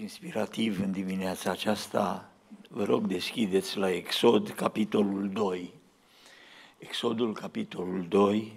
inspirativ 0.00 0.80
în 0.80 0.92
dimineața 0.92 1.50
aceasta. 1.50 2.30
Vă 2.68 2.84
rog, 2.84 3.06
deschideți 3.06 3.76
la 3.76 3.90
Exod, 3.90 4.50
capitolul 4.50 5.28
2. 5.28 5.72
Exodul, 6.78 7.32
capitolul 7.32 8.06
2, 8.08 8.52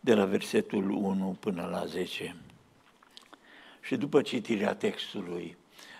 de 0.00 0.14
la 0.14 0.24
versetul 0.24 0.90
1 0.90 1.36
până 1.40 1.68
la 1.70 1.84
10. 1.84 2.36
Și 3.80 3.96
după 3.96 4.22
citirea 4.22 4.74
textului, 4.74 5.56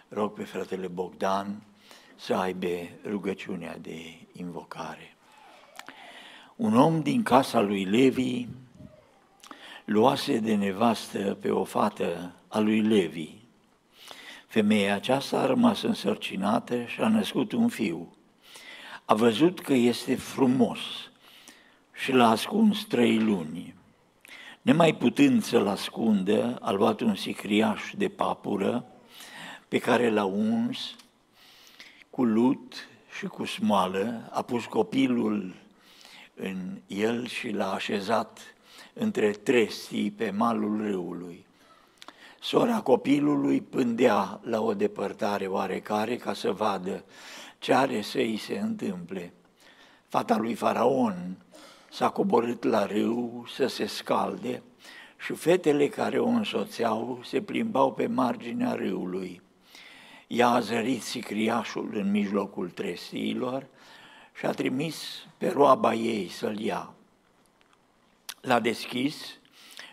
rog 0.08 0.32
pe 0.32 0.44
fratele 0.44 0.86
Bogdan 0.86 1.62
să 2.16 2.34
aibă 2.34 2.88
rugăciunea 3.04 3.79
de 3.79 4.18
invocare. 4.32 5.16
Un 6.56 6.77
om 6.77 7.02
din 7.02 7.22
casa 7.22 7.61
lui 7.61 7.84
Levi 7.84 8.46
luase 9.84 10.38
de 10.38 10.54
nevastă 10.54 11.36
pe 11.40 11.50
o 11.50 11.64
fată 11.64 12.34
a 12.48 12.58
lui 12.58 12.80
Levi, 12.80 13.45
Femeia 14.57 14.95
aceasta 14.95 15.38
a 15.38 15.46
rămas 15.46 15.82
însărcinată 15.82 16.84
și 16.84 17.01
a 17.01 17.09
născut 17.09 17.52
un 17.52 17.69
fiu. 17.69 18.16
A 19.05 19.15
văzut 19.15 19.60
că 19.60 19.73
este 19.73 20.15
frumos 20.15 20.79
și 21.92 22.12
l-a 22.12 22.29
ascuns 22.29 22.84
trei 22.84 23.19
luni. 23.19 23.74
Nemai 24.62 24.95
putând 24.95 25.42
să-l 25.42 25.66
ascundă, 25.66 26.59
a 26.60 26.70
luat 26.70 27.01
un 27.01 27.15
sicriaș 27.15 27.82
de 27.96 28.09
papură 28.09 28.87
pe 29.69 29.79
care 29.79 30.10
l-a 30.10 30.24
uns 30.24 30.95
cu 32.10 32.24
lut 32.24 32.88
și 33.18 33.27
cu 33.27 33.45
smoală, 33.45 34.29
a 34.32 34.43
pus 34.43 34.65
copilul 34.65 35.54
în 36.34 36.80
el 36.87 37.27
și 37.27 37.48
l-a 37.51 37.73
așezat 37.73 38.41
între 38.93 39.30
trestii 39.30 40.10
pe 40.10 40.30
malul 40.30 40.77
râului. 40.77 41.45
Sora 42.46 42.80
copilului 42.80 43.60
pândea 43.60 44.41
la 44.42 44.60
o 44.60 44.74
depărtare 44.74 45.46
oarecare 45.46 46.16
ca 46.16 46.32
să 46.32 46.52
vadă 46.52 47.04
ce 47.59 47.74
are 47.74 48.00
să 48.00 48.18
îi 48.18 48.37
se 48.37 48.59
întâmple. 48.59 49.32
Fata 50.09 50.37
lui 50.37 50.54
Faraon 50.54 51.37
s-a 51.90 52.09
coborât 52.09 52.62
la 52.62 52.87
râu 52.87 53.46
să 53.54 53.66
se 53.66 53.87
scalde 53.87 54.62
și 55.18 55.32
fetele 55.32 55.88
care 55.88 56.18
o 56.18 56.26
însoțeau 56.26 57.21
se 57.24 57.40
plimbau 57.40 57.93
pe 57.93 58.06
marginea 58.06 58.73
râului. 58.73 59.43
Ea 60.26 60.49
a 60.49 60.60
zărit 60.60 61.02
sicriașul 61.02 61.90
în 61.95 62.10
mijlocul 62.10 62.71
tresiilor 62.71 63.66
și 64.38 64.47
a 64.47 64.50
trimis 64.50 65.26
pe 65.38 65.49
roaba 65.49 65.94
ei 65.94 66.28
să-l 66.28 66.59
ia. 66.59 66.94
L-a 68.41 68.60
deschis 68.60 69.38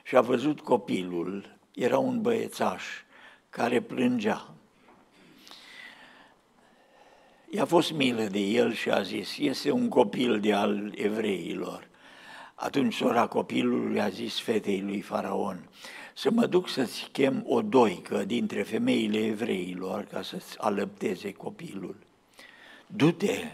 și 0.03 0.16
a 0.16 0.22
văzut 0.22 0.61
copilul 0.61 1.53
era 1.73 1.97
un 1.97 2.21
băiețaș 2.21 2.83
care 3.49 3.81
plângea. 3.81 4.53
I-a 7.49 7.66
fost 7.66 7.91
milă 7.91 8.23
de 8.23 8.39
el 8.39 8.73
și 8.73 8.89
a 8.89 9.02
zis, 9.02 9.38
este 9.38 9.71
un 9.71 9.89
copil 9.89 10.39
de 10.39 10.53
al 10.53 10.94
evreilor. 10.95 11.88
Atunci 12.55 12.94
sora 12.94 13.27
copilului 13.27 14.01
a 14.01 14.09
zis 14.09 14.39
fetei 14.39 14.81
lui 14.81 15.01
Faraon, 15.01 15.69
să 16.16 16.31
mă 16.31 16.45
duc 16.45 16.69
să-ți 16.69 17.09
chem 17.11 17.44
o 17.47 17.61
doică 17.61 18.25
dintre 18.25 18.63
femeile 18.63 19.25
evreilor 19.25 20.03
ca 20.03 20.21
să-ți 20.21 20.59
alăpteze 20.59 21.31
copilul. 21.31 21.95
Du-te, 22.88 23.51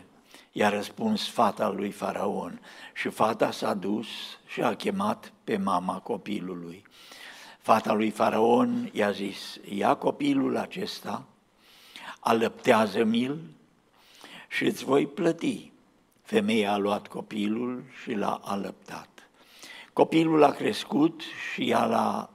i-a 0.52 0.70
răspuns 0.70 1.28
fata 1.28 1.70
lui 1.70 1.92
Faraon 1.92 2.62
și 2.94 3.10
fata 3.10 3.52
s-a 3.52 3.74
dus 3.74 4.08
și 4.48 4.62
a 4.62 4.76
chemat 4.76 5.34
pe 5.44 5.58
mama 5.58 6.00
copilului. 6.00 6.84
Fata 7.62 7.94
lui 7.94 8.10
Faraon 8.10 8.90
i-a 8.94 9.12
zis, 9.12 9.60
ia 9.70 9.96
copilul 9.96 10.58
acesta, 10.58 11.26
alăptează-mi-l 12.20 13.40
și 14.48 14.66
îți 14.66 14.84
voi 14.84 15.08
plăti. 15.08 15.72
Femeia 16.22 16.72
a 16.72 16.78
luat 16.78 17.08
copilul 17.08 17.84
și 18.02 18.14
l-a 18.14 18.42
alăptat. 18.44 19.30
Copilul 19.94 20.44
a 20.44 20.52
crescut 20.52 21.22
și 21.54 21.70
ea 21.70 21.86
l-a 21.86 22.30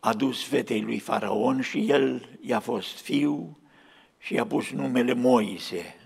adus 0.00 0.44
fetei 0.44 0.80
lui 0.80 0.98
Faraon 0.98 1.60
și 1.60 1.90
el 1.90 2.38
i-a 2.40 2.60
fost 2.60 3.00
fiu 3.00 3.58
și 4.18 4.34
i-a 4.34 4.46
pus 4.46 4.70
numele 4.70 5.12
Moise, 5.12 5.96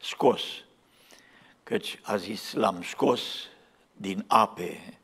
scos, 0.00 0.42
căci 1.62 1.98
a 2.02 2.16
zis, 2.16 2.52
l-am 2.52 2.82
scos 2.82 3.22
din 3.92 4.24
ape 4.26 4.97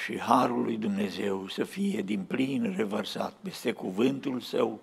și 0.00 0.18
Harul 0.18 0.62
lui 0.62 0.76
Dumnezeu 0.76 1.48
să 1.48 1.64
fie 1.64 2.00
din 2.02 2.22
plin 2.24 2.74
revărsat 2.76 3.32
peste 3.42 3.72
cuvântul 3.72 4.40
Său 4.40 4.80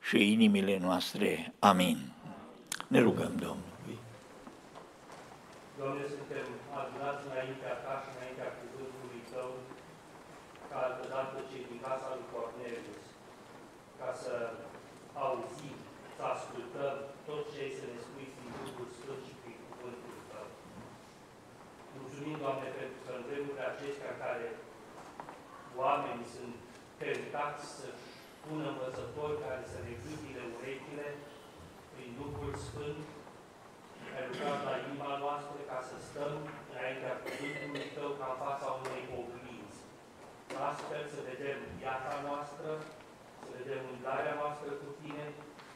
și 0.00 0.32
inimile 0.32 0.78
noastre. 0.78 1.52
Amin. 1.58 1.98
Ne 2.88 3.00
rugăm 3.06 3.32
Domnului. 3.46 3.98
Doamne, 5.78 6.04
suntem 6.16 6.46
adunați 6.80 7.22
înaintea 7.28 7.74
Ta 7.84 7.94
și 8.02 8.10
înaintea 8.16 8.50
cuvântului 8.60 9.22
Tău, 9.32 9.50
ca 10.70 10.80
dată 11.12 11.36
cei 11.50 11.64
din 11.70 11.80
casa 11.86 12.06
lui 12.14 12.26
Cornelius, 12.32 13.06
ca 14.00 14.10
să 14.22 14.34
auzim, 15.24 15.78
să 16.16 16.22
ascultăm 16.34 16.96
tot 17.26 17.42
ce 17.52 17.58
ai 17.64 17.78
să 17.78 17.84
ne 17.92 17.98
spui 18.06 18.28
prin 18.34 18.50
Duhul 18.58 18.88
Sfânt 18.98 19.22
și 19.26 19.34
prin 19.34 19.35
cuvântul 19.35 19.35
Tău. 19.35 19.35
Mulțumim, 22.16 22.44
Doamne, 22.46 22.68
pentru 22.80 22.98
că 23.04 23.10
în 23.14 23.22
vremurile 23.28 23.64
acestea 23.72 24.10
în 24.12 24.18
care 24.24 24.46
oamenii 25.82 26.32
sunt 26.36 26.56
tentați 27.02 27.64
să 27.78 27.88
pună 28.44 28.66
învățători 28.70 29.42
care 29.46 29.62
să 29.72 29.78
ne 29.86 29.92
gândile 30.02 30.42
urechile 30.56 31.08
prin 31.92 32.10
Duhul 32.20 32.52
Sfânt, 32.66 33.04
ai 34.16 34.24
lucrat 34.28 34.60
la 34.68 34.74
inima 34.84 35.12
noastră 35.24 35.58
ca 35.70 35.78
să 35.88 35.96
stăm 36.08 36.34
înaintea 36.72 37.14
cuvântului 37.24 37.86
Tău 37.96 38.10
ca 38.18 38.26
în 38.32 38.38
fața 38.44 38.68
unei 38.82 39.04
oglinzi. 39.18 39.80
Astfel 40.68 41.04
să 41.14 41.20
vedem 41.30 41.58
viața 41.80 42.14
noastră, 42.28 42.68
să 43.44 43.48
vedem 43.58 43.80
umblarea 43.92 44.34
noastră 44.42 44.68
cu 44.80 44.88
Tine 45.00 45.26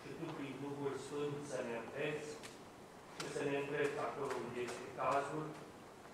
și 0.02 0.10
Tu 0.18 0.26
prin 0.36 0.54
Duhul 0.64 0.92
Sfânt 1.06 1.36
să 1.50 1.58
ne 1.66 1.74
înveți 1.82 2.30
și 3.18 3.26
să 3.36 3.42
ne 3.48 3.54
întrebi 3.62 3.98
acolo 4.06 4.32
unde 4.44 4.60
este 4.68 4.86
cazul, 5.00 5.46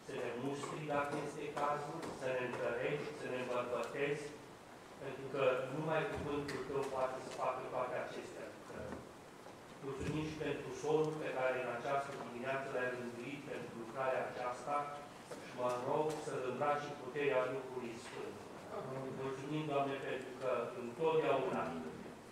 să 0.06 0.14
ne 0.22 0.30
mustri 0.44 0.80
dacă 0.94 1.12
este 1.26 1.44
cazul, 1.58 1.98
să 2.20 2.26
ne 2.34 2.42
întărești, 2.48 3.18
să 3.20 3.26
ne 3.32 3.38
îmbărbătezi, 3.42 4.24
pentru 5.02 5.24
că 5.32 5.42
numai 5.74 6.02
cuvântul 6.12 6.60
Tău 6.68 6.84
poate 6.94 7.18
să 7.26 7.30
facă 7.42 7.62
toate 7.74 7.94
acestea 8.04 8.46
lucrări. 8.52 8.96
Mulțumim 9.84 10.24
și 10.30 10.36
pentru 10.46 10.70
solul 10.82 11.12
pe 11.22 11.30
care 11.38 11.56
în 11.60 11.70
această 11.78 12.10
dimineață 12.24 12.66
l-ai 12.70 12.90
rânduit 12.96 13.40
pentru 13.52 13.72
lucrarea 13.82 14.22
aceasta 14.30 14.76
și 15.44 15.50
mă 15.60 15.70
rog 15.88 16.06
să-L 16.24 16.42
îmbraci 16.50 16.98
puterea 17.02 17.50
Duhului 17.54 17.94
Sfânt. 18.04 18.36
Mulțumim, 19.22 19.64
Doamne, 19.72 19.96
pentru 20.08 20.32
că 20.40 20.50
întotdeauna 20.82 21.62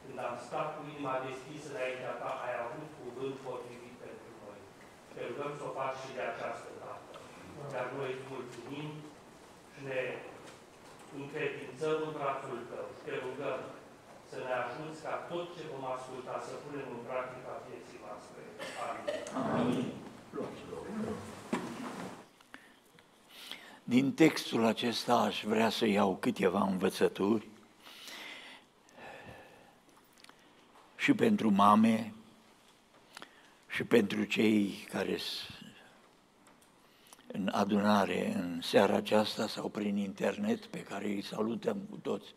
când 0.03 0.19
am 0.29 0.37
stat 0.47 0.69
cu 0.75 0.81
inima 0.93 1.25
deschisă 1.29 1.67
înaintea 1.71 2.15
Ta, 2.21 2.31
ai 2.47 2.55
avut 2.65 2.89
cuvânt 3.01 3.37
potrivit 3.47 3.95
pentru 4.05 4.31
noi. 4.43 4.61
Te 5.13 5.21
rugăm 5.29 5.53
să 5.59 5.63
o 5.69 5.75
faci 5.79 5.99
și 6.03 6.11
de 6.17 6.25
această 6.33 6.69
dar 7.73 7.87
noi 7.99 8.11
îți 8.15 8.29
mulțumim 8.35 8.89
și 9.73 9.81
ne 9.89 10.01
încredințăm 11.21 11.97
în 12.07 12.13
brațul 12.17 12.61
Tău 12.71 12.87
și 12.95 13.01
te 13.07 13.15
rugăm 13.25 13.61
să 14.31 14.37
ne 14.47 14.53
ajuți 14.63 14.99
ca 15.05 15.15
tot 15.31 15.47
ce 15.57 15.63
vom 15.73 15.85
asculta 15.97 16.37
să 16.47 16.53
punem 16.65 16.87
în 16.97 17.03
practică 17.09 17.49
a 17.55 17.59
vieții 17.69 18.03
noastre. 18.05 18.41
Amin. 18.89 19.07
Amin. 19.61 19.89
Din 23.87 24.13
textul 24.13 24.65
acesta 24.65 25.15
aș 25.15 25.43
vrea 25.45 25.69
să 25.69 25.87
iau 25.87 26.17
câteva 26.17 26.61
învățături 26.61 27.47
și 30.97 31.15
pentru 31.15 31.51
mame 31.51 32.15
și 33.69 33.85
pentru 33.85 34.25
cei 34.25 34.87
care 34.91 35.17
în 37.37 37.49
adunare 37.53 38.35
în 38.35 38.61
seara 38.63 38.97
aceasta 38.97 39.47
sau 39.47 39.69
prin 39.69 39.97
internet 39.97 40.67
pe 40.67 40.83
care 40.83 41.07
îi 41.07 41.23
salutăm 41.23 41.77
cu 41.91 41.97
toți 41.97 42.35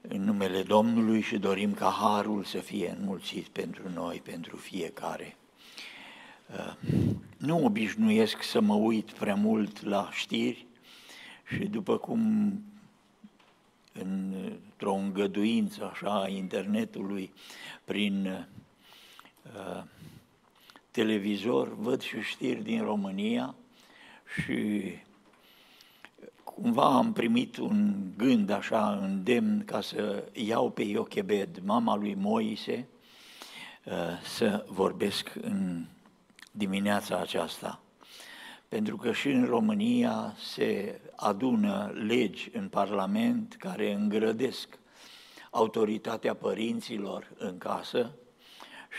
în 0.00 0.22
numele 0.24 0.62
Domnului 0.62 1.20
și 1.20 1.38
dorim 1.38 1.74
ca 1.74 1.88
harul 2.00 2.44
să 2.44 2.58
fie 2.58 2.96
înmulțit 2.98 3.46
pentru 3.46 3.90
noi, 3.94 4.20
pentru 4.24 4.56
fiecare. 4.56 5.36
Uh, 6.56 6.90
nu 7.36 7.64
obișnuiesc 7.64 8.42
să 8.42 8.60
mă 8.60 8.74
uit 8.74 9.10
prea 9.10 9.34
mult 9.34 9.82
la 9.84 10.08
știri 10.12 10.66
și 11.46 11.64
după 11.64 11.96
cum 11.96 12.52
într-o 13.92 14.94
îngăduință 14.94 15.90
așa 15.92 16.22
a 16.22 16.28
internetului 16.28 17.32
prin 17.84 18.46
uh, 19.42 19.82
televizor 20.90 21.76
văd 21.78 22.00
și 22.00 22.20
știri 22.20 22.62
din 22.62 22.82
România, 22.82 23.54
și 24.40 24.82
cumva 26.44 26.96
am 26.96 27.12
primit 27.12 27.56
un 27.56 27.94
gând 28.16 28.50
așa 28.50 28.98
îndemn 29.02 29.64
ca 29.64 29.80
să 29.80 30.24
iau 30.32 30.70
pe 30.70 30.82
Iochebed, 30.82 31.60
mama 31.64 31.96
lui 31.96 32.14
Moise, 32.14 32.88
uh, 33.84 33.92
să 34.22 34.64
vorbesc 34.68 35.32
în 35.40 35.86
dimineața 36.50 37.18
aceasta. 37.18 37.80
Pentru 38.68 38.96
că 38.96 39.12
și 39.12 39.28
în 39.28 39.44
România 39.44 40.34
se 40.38 41.00
adună 41.16 41.92
legi 41.94 42.50
în 42.52 42.68
Parlament 42.68 43.54
care 43.58 43.92
îngrădesc 43.92 44.78
autoritatea 45.50 46.34
părinților 46.34 47.32
în 47.38 47.58
casă 47.58 48.14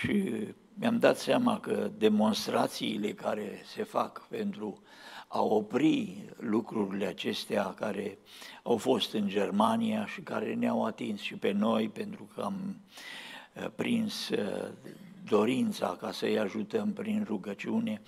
și 0.01 0.33
mi-am 0.74 1.00
dat 1.00 1.18
seama 1.18 1.59
că 1.59 1.91
demonstrațiile 1.97 3.12
care 3.13 3.62
se 3.65 3.83
fac 3.83 4.27
pentru 4.27 4.81
a 5.35 5.41
opri 5.41 6.25
lucrurile 6.38 7.06
acestea 7.06 7.63
care 7.63 8.18
au 8.63 8.77
fost 8.77 9.13
în 9.13 9.27
Germania 9.27 10.06
și 10.06 10.21
care 10.21 10.53
ne-au 10.53 10.85
atins 10.85 11.21
și 11.21 11.33
pe 11.33 11.51
noi 11.51 11.89
pentru 11.89 12.30
că 12.35 12.41
am 12.41 12.77
uh, 13.53 13.68
prins 13.75 14.30
uh, 14.30 14.69
dorința 15.30 15.97
ca 16.00 16.12
să-i 16.12 16.39
ajutăm 16.39 16.94
prin 16.94 17.24
rugăciune, 17.27 18.01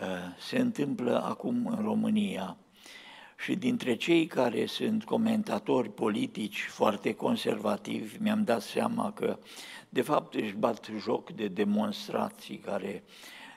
uh, 0.00 0.06
se 0.38 0.58
întâmplă 0.58 1.24
acum 1.24 1.66
în 1.66 1.84
România. 1.84 2.56
Și 3.44 3.54
dintre 3.54 3.96
cei 3.96 4.26
care 4.26 4.66
sunt 4.66 5.04
comentatori 5.04 5.90
politici 5.90 6.66
foarte 6.68 7.14
conservativi, 7.14 8.22
mi-am 8.22 8.44
dat 8.44 8.62
seama 8.62 9.12
că, 9.12 9.38
de 9.88 10.02
fapt, 10.02 10.34
își 10.34 10.54
bat 10.54 10.88
joc 10.98 11.30
de 11.30 11.48
demonstrații 11.48 12.56
care, 12.56 13.02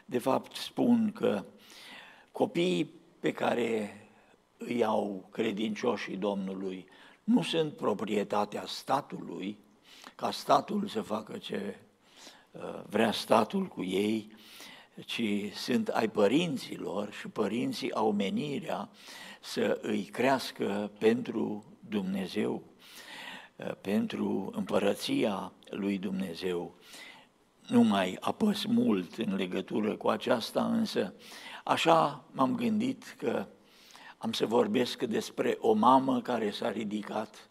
de 0.06 0.18
fapt, 0.18 0.56
spun 0.56 1.12
că 1.16 1.44
copiii 2.32 2.92
pe 3.20 3.32
care 3.32 3.96
îi 4.58 4.84
au 4.84 5.28
credincioșii 5.32 6.18
Domnului 6.18 6.88
nu 7.24 7.42
sunt 7.42 7.74
proprietatea 7.74 8.64
statului, 8.66 9.58
ca 10.16 10.32
statul 10.32 10.88
să 10.88 11.02
facă 11.02 11.38
ce 11.38 11.80
uh, 12.52 12.62
vrea 12.90 13.12
statul 13.12 13.66
cu 13.66 13.84
ei, 13.84 14.32
ci 15.06 15.22
sunt 15.54 15.88
ai 15.88 16.10
părinților 16.10 17.12
și 17.12 17.28
părinții 17.28 17.94
au 17.94 18.12
menirea 18.12 18.90
să 19.42 19.80
îi 19.82 20.04
crească 20.04 20.92
pentru 21.00 21.64
Dumnezeu, 21.90 22.64
uh, 23.56 23.72
pentru 23.82 24.52
împărăția 24.56 25.54
lui 25.70 25.98
Dumnezeu. 25.98 26.76
Nu 27.68 27.82
mai 27.82 28.18
apăs 28.20 28.66
mult 28.66 29.18
în 29.18 29.36
legătură 29.36 29.96
cu 29.96 30.10
aceasta, 30.10 30.66
însă 30.66 31.14
așa 31.64 32.24
m-am 32.32 32.56
gândit 32.56 33.16
că 33.18 33.48
am 34.18 34.32
să 34.32 34.46
vorbesc 34.46 35.04
despre 35.04 35.58
o 35.60 35.74
mamă 35.74 36.22
care 36.22 36.52
s-a 36.52 36.72
ridicat 36.72 37.48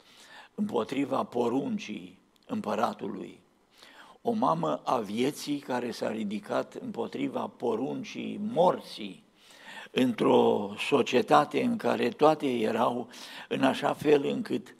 împotriva 0.54 1.24
poruncii 1.24 2.18
împăratului. 2.46 3.40
O 4.22 4.32
mamă 4.32 4.80
a 4.84 4.98
vieții 4.98 5.58
care 5.58 5.90
s-a 5.90 6.10
ridicat 6.10 6.74
împotriva 6.74 7.46
poruncii 7.46 8.40
morții 8.42 9.24
într-o 9.90 10.74
societate 10.88 11.62
în 11.62 11.76
care 11.76 12.08
toate 12.08 12.46
erau 12.46 13.08
în 13.48 13.62
așa 13.62 13.92
fel 13.92 14.24
încât 14.24 14.74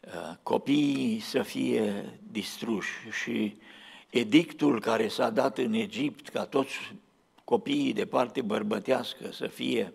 uh, 0.00 0.36
copiii 0.42 1.20
să 1.20 1.42
fie 1.42 2.18
distruși 2.30 2.92
și 3.22 3.56
edictul 4.10 4.80
care 4.80 5.08
s-a 5.08 5.30
dat 5.30 5.58
în 5.58 5.72
Egipt 5.72 6.28
ca 6.28 6.44
toți 6.44 6.72
copiii 7.44 7.92
de 7.92 8.06
parte 8.06 8.42
bărbătească 8.42 9.32
să 9.32 9.46
fie 9.46 9.92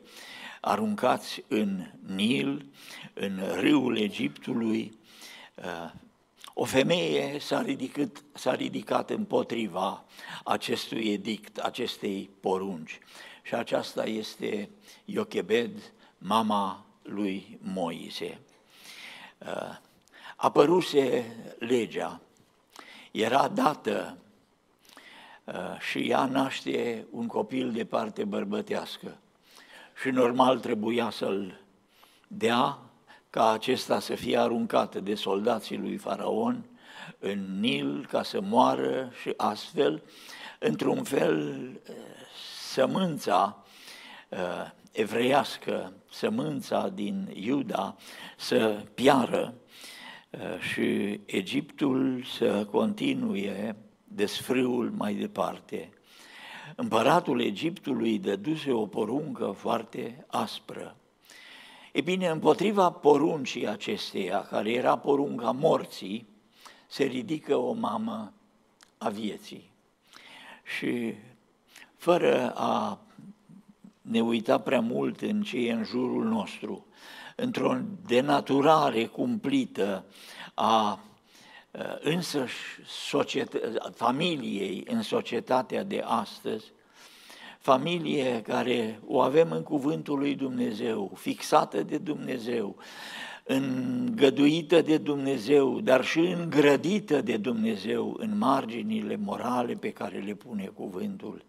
aruncați 0.62 1.44
în 1.48 1.92
Nil, 2.06 2.66
în 3.13 3.42
râul 3.60 3.98
Egiptului. 3.98 4.98
Uh, 5.56 5.92
o 6.54 6.63
femeie 6.63 7.40
s-a 7.40 7.62
ridicat, 7.62 8.24
s-a 8.34 8.54
ridicat 8.54 9.10
împotriva 9.10 10.06
acestui 10.44 11.12
edict, 11.12 11.57
acestei 11.57 12.30
porunci. 12.40 13.00
Și 13.44 13.56
aceasta 13.56 14.06
este 14.06 14.69
Iochebed, 15.06 15.94
mama 16.18 16.86
lui 17.01 17.60
Moise. 17.62 18.40
Uh, 19.38 19.78
apăruse 20.36 21.36
legea, 21.60 22.22
era 23.12 23.48
dată 23.48 24.18
uh, 24.18 24.28
și 25.80 26.00
ea 26.00 26.25
naște 26.25 27.07
un 27.12 27.28
copil 27.28 27.72
de 27.72 27.86
parte 27.86 28.24
bărbătească. 28.24 29.18
Și 30.01 30.10
normal 30.10 30.60
trebuia 30.60 31.10
să-l 31.10 31.60
dea 32.28 32.78
ca 33.30 33.51
acesta 33.51 34.00
să 34.00 34.16
fie 34.16 34.38
aruncat 34.38 34.96
de 34.96 35.16
soldații 35.16 35.78
lui 35.78 35.98
Faraon 35.98 36.66
în 37.19 37.60
Nil 37.60 38.06
ca 38.10 38.24
să 38.24 38.42
moară 38.42 39.12
și 39.22 39.34
astfel, 39.38 40.04
într-un 40.60 41.04
fel, 41.04 41.69
sămânța 42.72 43.66
uh, 44.30 44.72
evreiască, 44.92 45.94
sămânța 46.12 46.90
din 46.90 47.31
Iuda 47.34 47.96
să 48.38 48.84
piară 48.94 49.54
uh, 50.30 50.60
și 50.60 51.19
Egiptul 51.25 52.24
să 52.38 52.66
continue 52.72 53.75
desfrâul 54.11 54.91
mai 54.97 55.13
departe. 55.13 55.89
Împăratul 56.75 57.41
Egiptului 57.41 58.19
dăduse 58.19 58.71
o 58.71 58.85
poruncă 58.85 59.45
foarte 59.57 60.25
aspră. 60.27 60.95
E 61.91 62.01
bine, 62.01 62.27
împotriva 62.27 62.91
poruncii 62.91 63.67
acesteia, 63.67 64.41
care 64.41 64.71
era 64.71 64.97
porunca 64.97 65.51
morții, 65.51 66.27
se 66.88 67.03
ridică 67.03 67.56
o 67.56 67.73
mamă 67.73 68.33
a 68.97 69.09
vieții. 69.09 69.71
Și 70.77 71.13
fără 71.95 72.53
a 72.55 73.00
ne 74.01 74.21
uita 74.21 74.59
prea 74.59 74.79
mult 74.79 75.21
în 75.21 75.41
ce 75.41 75.57
e 75.57 75.71
în 75.71 75.83
jurul 75.83 76.25
nostru, 76.25 76.85
într-o 77.35 77.77
denaturare 78.05 79.05
cumplită 79.05 80.05
a 80.53 81.00
însăși 82.01 82.55
societ- 82.85 83.93
familiei 83.95 84.83
în 84.87 85.01
societatea 85.01 85.83
de 85.83 86.01
astăzi, 86.05 86.71
familie 87.59 88.41
care 88.41 88.99
o 89.07 89.19
avem 89.19 89.51
în 89.51 89.63
cuvântul 89.63 90.19
lui 90.19 90.35
Dumnezeu, 90.35 91.11
fixată 91.15 91.83
de 91.83 91.97
Dumnezeu, 91.97 92.75
îngăduită 93.43 94.81
de 94.81 94.97
Dumnezeu, 94.97 95.79
dar 95.81 96.03
și 96.03 96.19
îngrădită 96.19 97.21
de 97.21 97.37
Dumnezeu 97.37 98.15
în 98.19 98.37
marginile 98.37 99.15
morale 99.15 99.74
pe 99.74 99.91
care 99.91 100.17
le 100.17 100.33
pune 100.33 100.71
cuvântul. 100.74 101.43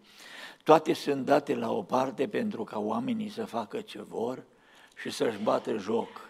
Toate 0.63 0.93
sunt 0.93 1.25
date 1.25 1.55
la 1.55 1.71
o 1.71 1.81
parte 1.81 2.27
pentru 2.27 2.63
ca 2.63 2.79
oamenii 2.79 3.29
să 3.29 3.45
facă 3.45 3.81
ce 3.81 4.01
vor 4.01 4.43
și 4.95 5.09
să-și 5.11 5.37
bată 5.43 5.77
joc 5.77 6.29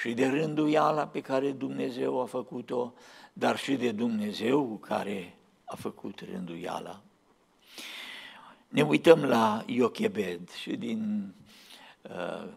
și 0.00 0.12
de 0.12 0.26
rânduiala 0.26 1.06
pe 1.06 1.20
care 1.20 1.50
Dumnezeu 1.50 2.20
a 2.20 2.24
făcut-o, 2.24 2.92
dar 3.32 3.58
și 3.58 3.74
de 3.74 3.92
Dumnezeu 3.92 4.78
care 4.86 5.36
a 5.64 5.76
făcut 5.76 6.24
rânduiala. 6.32 7.02
Ne 8.68 8.82
uităm 8.82 9.24
la 9.24 9.62
Iochebed 9.66 10.50
și 10.50 10.76
din 10.76 11.32
uh, 12.02 12.48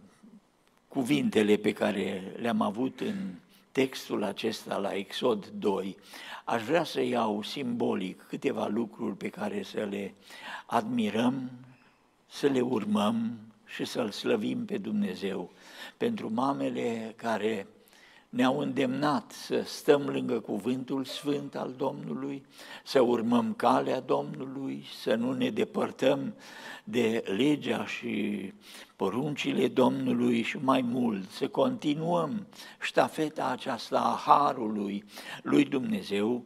cuvintele 0.87 1.55
pe 1.55 1.71
care 1.71 2.33
le-am 2.37 2.61
avut 2.61 2.99
în 2.99 3.33
textul 3.71 4.23
acesta 4.23 4.77
la 4.77 4.93
Exod 4.93 5.47
2, 5.47 5.97
aș 6.45 6.63
vrea 6.63 6.83
să 6.83 7.01
iau 7.01 7.41
simbolic 7.41 8.21
câteva 8.27 8.67
lucruri 8.67 9.15
pe 9.15 9.29
care 9.29 9.63
să 9.63 9.87
le 9.89 10.13
admirăm, 10.65 11.51
să 12.27 12.47
le 12.47 12.61
urmăm 12.61 13.37
și 13.65 13.85
să-L 13.85 14.11
slăvim 14.11 14.65
pe 14.65 14.77
Dumnezeu 14.77 15.51
pentru 15.97 16.33
mamele 16.33 17.13
care 17.15 17.67
ne-au 18.33 18.59
îndemnat 18.59 19.31
să 19.31 19.61
stăm 19.65 20.01
lângă 20.01 20.39
cuvântul 20.39 21.05
sfânt 21.05 21.55
al 21.55 21.73
Domnului, 21.77 22.45
să 22.83 23.01
urmăm 23.01 23.53
calea 23.53 23.99
Domnului, 23.99 24.85
să 25.01 25.15
nu 25.15 25.33
ne 25.33 25.49
depărtăm 25.49 26.35
de 26.83 27.23
legea 27.37 27.85
și 27.85 28.53
poruncile 28.95 29.67
Domnului 29.67 30.41
și 30.41 30.57
mai 30.57 30.81
mult, 30.81 31.29
să 31.29 31.47
continuăm 31.47 32.47
ștafeta 32.81 33.49
aceasta 33.51 33.99
a 33.99 34.21
Harului 34.25 35.03
lui 35.41 35.65
Dumnezeu 35.65 36.45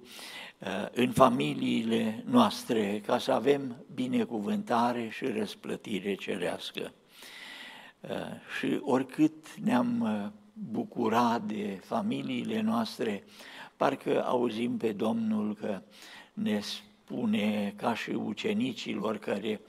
uh, 0.59 0.67
în 0.91 1.11
familiile 1.11 2.23
noastre, 2.25 3.01
ca 3.05 3.17
să 3.17 3.31
avem 3.31 3.85
binecuvântare 3.93 5.09
și 5.11 5.25
răsplătire 5.25 6.15
cerească. 6.15 6.93
Uh, 8.01 8.09
și 8.59 8.79
oricât 8.81 9.57
ne-am 9.57 10.01
uh, 10.01 10.45
bucura 10.59 11.39
de 11.45 11.79
familiile 11.83 12.61
noastre, 12.61 13.23
parcă 13.75 14.25
auzim 14.25 14.77
pe 14.77 14.91
Domnul 14.91 15.55
că 15.55 15.81
ne 16.33 16.59
spune 16.59 17.73
ca 17.77 17.95
și 17.95 18.09
ucenicilor 18.09 19.17
care 19.17 19.61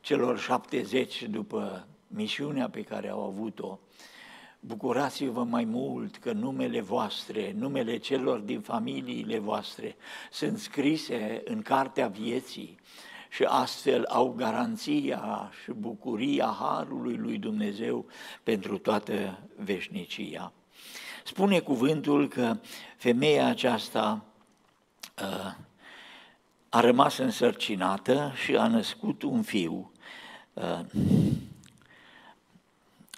celor 0.00 0.38
70 0.38 1.24
după 1.24 1.86
misiunea 2.06 2.68
pe 2.68 2.82
care 2.82 3.08
au 3.08 3.24
avut-o. 3.24 3.78
Bucurați-vă 4.60 5.44
mai 5.44 5.64
mult 5.64 6.16
că 6.16 6.32
numele 6.32 6.80
voastre, 6.80 7.54
numele 7.56 7.96
celor 7.96 8.38
din 8.38 8.60
familiile 8.60 9.38
voastre 9.38 9.96
sunt 10.30 10.58
scrise 10.58 11.42
în 11.44 11.62
cartea 11.62 12.08
vieții 12.08 12.78
și 13.30 13.42
astfel 13.42 14.04
au 14.04 14.34
garanția 14.36 15.50
și 15.62 15.70
bucuria 15.70 16.56
Harului 16.58 17.16
lui 17.16 17.38
Dumnezeu 17.38 18.06
pentru 18.42 18.78
toată 18.78 19.38
veșnicia. 19.56 20.52
Spune 21.24 21.60
cuvântul 21.60 22.28
că 22.28 22.56
femeia 22.96 23.46
aceasta 23.46 24.24
uh, 25.22 25.52
a 26.68 26.80
rămas 26.80 27.18
însărcinată 27.18 28.32
și 28.44 28.56
a 28.56 28.66
născut 28.66 29.22
un 29.22 29.42
fiu. 29.42 29.92
Uh, 30.52 30.80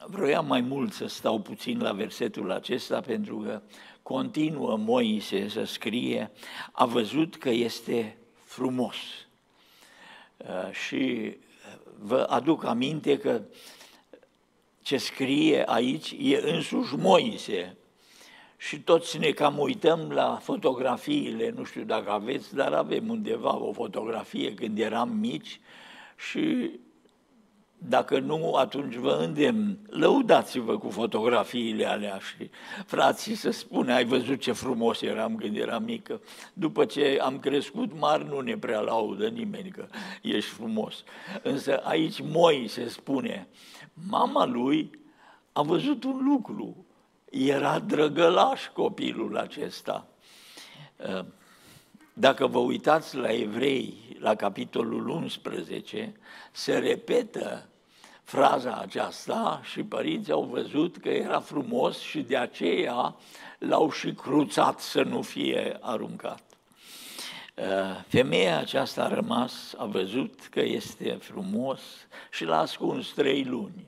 vroiam 0.06 0.46
mai 0.46 0.60
mult 0.60 0.92
să 0.92 1.06
stau 1.06 1.40
puțin 1.40 1.80
la 1.80 1.92
versetul 1.92 2.50
acesta 2.50 3.00
pentru 3.00 3.36
că 3.36 3.62
continuă 4.02 4.76
Moise 4.76 5.48
să 5.48 5.64
scrie, 5.64 6.30
a 6.72 6.84
văzut 6.86 7.36
că 7.36 7.50
este 7.50 8.16
frumos. 8.44 8.96
Uh, 10.38 10.72
și 10.72 11.36
vă 11.98 12.26
aduc 12.28 12.64
aminte 12.64 13.18
că 13.18 13.42
ce 14.82 14.96
scrie 14.96 15.62
aici 15.66 16.14
e 16.18 16.40
însuși 16.42 16.96
Moise, 16.96 17.76
și 18.56 18.80
toți 18.80 19.18
ne 19.18 19.30
cam 19.30 19.58
uităm 19.58 20.10
la 20.10 20.38
fotografiile, 20.42 21.50
nu 21.50 21.64
știu 21.64 21.82
dacă 21.82 22.10
aveți, 22.10 22.54
dar 22.54 22.72
avem 22.72 23.08
undeva 23.08 23.56
o 23.56 23.72
fotografie 23.72 24.54
când 24.54 24.78
eram 24.78 25.08
mici 25.08 25.60
și 26.30 26.70
dacă 27.78 28.18
nu, 28.18 28.54
atunci 28.54 28.94
vă 28.94 29.18
îndemn, 29.20 29.78
lăudați-vă 29.86 30.78
cu 30.78 30.90
fotografiile 30.90 31.86
alea 31.86 32.18
și 32.18 32.50
frații 32.86 33.34
să 33.34 33.50
spune, 33.50 33.92
ai 33.92 34.04
văzut 34.04 34.40
ce 34.40 34.52
frumos 34.52 35.00
eram 35.00 35.36
când 35.36 35.56
eram 35.56 35.82
mică. 35.82 36.20
După 36.52 36.84
ce 36.84 37.18
am 37.22 37.38
crescut 37.38 37.98
mari, 37.98 38.28
nu 38.28 38.40
ne 38.40 38.56
prea 38.56 38.80
laudă 38.80 39.28
nimeni 39.28 39.70
că 39.70 39.86
ești 40.22 40.50
frumos. 40.50 41.04
Însă 41.42 41.76
aici 41.76 42.20
Moi 42.22 42.68
se 42.68 42.88
spune, 42.88 43.48
mama 44.08 44.46
lui 44.46 44.90
a 45.52 45.62
văzut 45.62 46.04
un 46.04 46.20
lucru, 46.24 46.86
era 47.30 47.78
drăgălaș 47.78 48.68
copilul 48.68 49.36
acesta. 49.36 50.06
Ă, 52.18 52.20
dacă 52.20 52.46
vă 52.46 52.58
uitați 52.58 53.16
la 53.16 53.32
evrei, 53.32 54.16
la 54.18 54.34
capitolul 54.34 55.08
11, 55.08 56.14
se 56.52 56.78
repetă 56.78 57.68
fraza 58.22 58.76
aceasta 58.76 59.60
și 59.62 59.82
părinții 59.82 60.32
au 60.32 60.42
văzut 60.42 60.96
că 60.96 61.08
era 61.08 61.40
frumos 61.40 61.98
și 61.98 62.20
de 62.20 62.36
aceea 62.36 63.16
l-au 63.58 63.90
și 63.90 64.12
cruțat 64.12 64.80
să 64.80 65.02
nu 65.02 65.22
fie 65.22 65.76
aruncat. 65.80 66.42
Ă, 67.58 68.04
femeia 68.08 68.58
aceasta 68.58 69.04
a 69.04 69.14
rămas, 69.14 69.74
a 69.76 69.84
văzut 69.84 70.40
că 70.50 70.60
este 70.60 71.18
frumos 71.20 71.80
și 72.30 72.44
l-a 72.44 72.58
ascuns 72.58 73.08
trei 73.08 73.44
luni. 73.44 73.86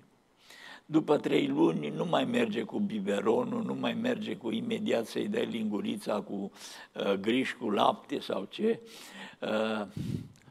După 0.90 1.16
trei 1.16 1.46
luni 1.46 1.92
nu 1.96 2.04
mai 2.04 2.24
merge 2.24 2.62
cu 2.62 2.78
biberonul, 2.78 3.62
nu 3.64 3.74
mai 3.74 3.94
merge 3.94 4.36
cu 4.36 4.50
imediat 4.50 5.06
să-i 5.06 5.28
dai 5.28 5.44
lingurița 5.44 6.20
cu 6.20 6.50
uh, 6.92 7.12
griș 7.12 7.52
cu 7.52 7.70
lapte 7.70 8.20
sau 8.20 8.46
ce. 8.50 8.80
Uh, 9.38 9.86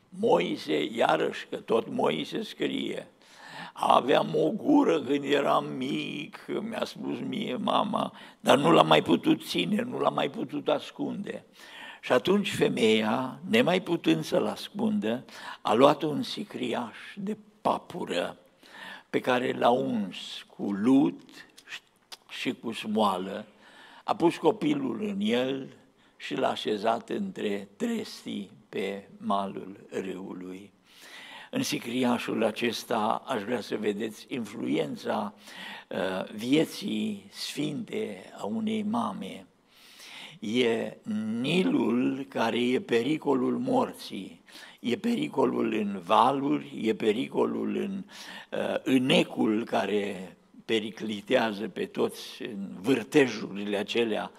Moise, 0.10 0.84
iarăși 0.96 1.48
că 1.50 1.56
tot 1.56 1.90
Moise 1.90 2.44
scrie, 2.44 3.08
aveam 3.74 4.36
o 4.36 4.50
gură 4.50 5.02
când 5.02 5.24
eram 5.24 5.66
mic, 5.78 6.46
mi-a 6.70 6.86
spus 6.86 7.18
mie 7.28 7.56
mama, 7.56 8.14
dar 8.40 8.58
nu 8.58 8.72
l-am 8.72 8.88
mai 8.88 9.02
putut 9.02 9.42
ține, 9.44 9.82
nu 9.82 10.00
l-am 10.00 10.14
mai 10.14 10.30
putut 10.30 10.68
ascunde. 10.68 11.46
Și 12.02 12.12
atunci 12.12 12.56
femeia, 12.56 13.40
nemai 13.50 13.82
putând 13.82 14.24
să-l 14.24 14.46
ascundă, 14.46 15.26
a 15.62 15.74
luat 15.74 16.02
un 16.02 16.24
sicriaș 16.24 16.98
de 17.16 17.38
papură 17.62 18.38
pe 19.10 19.20
care 19.20 19.52
l-a 19.52 19.70
uns 19.70 20.46
cu 20.48 20.72
lut 20.72 21.22
și 22.30 22.54
cu 22.54 22.72
smoală, 22.72 23.46
a 24.04 24.16
pus 24.16 24.38
copilul 24.38 25.02
în 25.02 25.18
el 25.20 25.68
și 26.18 26.36
l-a 26.36 26.50
așezat 26.50 27.10
între 27.10 27.68
trestii 27.76 28.52
pe 28.70 29.08
malul 29.18 29.88
râului. 29.90 30.72
În 31.52 31.64
sicriașul 31.64 32.44
acesta 32.44 33.24
aș 33.28 33.42
vrea 33.42 33.62
să 33.62 33.78
vedeți 33.78 34.26
influența 34.28 35.34
uh, 35.88 36.32
vieții 36.36 37.26
sfinte 37.30 38.32
a 38.38 38.46
unei 38.46 38.84
mame. 38.84 39.46
E 40.40 40.98
Nilul 41.40 42.26
care 42.30 42.60
e 42.60 42.82
pericolul 42.82 43.58
morții, 43.58 44.42
e 44.80 44.96
pericolul 44.96 45.74
în 45.74 46.02
valuri, 46.06 46.82
e 46.84 46.94
pericolul 46.94 47.76
în 47.76 48.04
uh, 48.60 48.76
înecul 48.84 49.64
care 49.66 50.38
periclitează 50.66 51.68
pe 51.68 51.86
toți 51.86 52.44
în 52.44 52.78
vârtejurile 52.82 53.78
acelea. 53.78 54.32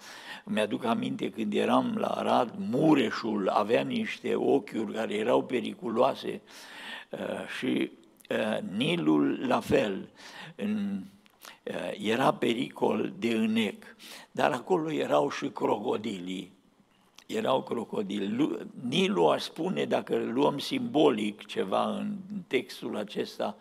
Mi-aduc 0.45 0.83
aminte 0.83 1.29
când 1.29 1.53
eram 1.53 1.95
la 1.97 2.07
Arad, 2.07 2.53
Mureșul 2.57 3.49
avea 3.49 3.81
niște 3.81 4.35
ochiuri 4.35 4.93
care 4.93 5.13
erau 5.13 5.43
periculoase 5.43 6.41
uh, 7.09 7.19
și 7.57 7.91
uh, 8.29 8.57
Nilul 8.77 9.47
la 9.47 9.59
fel. 9.59 10.09
În, 10.55 11.03
uh, 11.63 12.07
era 12.09 12.33
pericol 12.33 13.13
de 13.19 13.33
înec, 13.33 13.95
dar 14.31 14.51
acolo 14.51 14.91
erau 14.91 15.29
și 15.29 15.49
crocodilii 15.49 16.51
erau 17.35 17.63
crocodili. 17.63 18.59
Nilul 18.87 19.29
aș 19.29 19.41
spune, 19.41 19.85
dacă 19.85 20.29
luăm 20.33 20.57
simbolic 20.57 21.45
ceva 21.45 21.95
în 21.97 22.15
textul 22.47 22.97
acesta, 22.97 23.57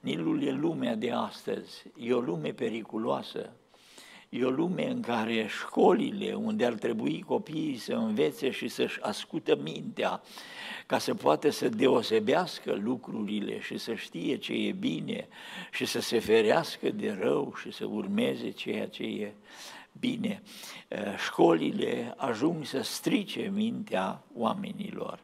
Nilul 0.00 0.42
e 0.42 0.50
lumea 0.50 0.94
de 0.94 1.10
astăzi, 1.10 1.84
e 1.98 2.12
o 2.12 2.20
lume 2.20 2.52
periculoasă, 2.52 3.52
e 4.28 4.44
o 4.44 4.50
lume 4.50 4.90
în 4.90 5.00
care 5.00 5.46
școlile, 5.48 6.34
unde 6.34 6.64
ar 6.64 6.72
trebui 6.72 7.24
copiii 7.26 7.76
să 7.76 7.92
învețe 7.92 8.50
și 8.50 8.68
să-și 8.68 9.00
ascută 9.00 9.56
mintea, 9.62 10.22
ca 10.86 10.98
să 10.98 11.14
poată 11.14 11.50
să 11.50 11.68
deosebească 11.68 12.78
lucrurile 12.82 13.60
și 13.60 13.78
să 13.78 13.94
știe 13.94 14.36
ce 14.36 14.52
e 14.52 14.72
bine 14.72 15.28
și 15.72 15.84
să 15.84 16.00
se 16.00 16.18
ferească 16.18 16.90
de 16.90 17.18
rău 17.20 17.54
și 17.60 17.72
să 17.72 17.86
urmeze 17.86 18.50
ceea 18.50 18.88
ce 18.88 19.02
e 19.02 19.32
bine, 20.00 20.42
eh, 20.88 21.16
școlile 21.16 22.14
ajung 22.16 22.64
să 22.64 22.80
strice 22.80 23.50
mintea 23.54 24.22
oamenilor. 24.34 25.18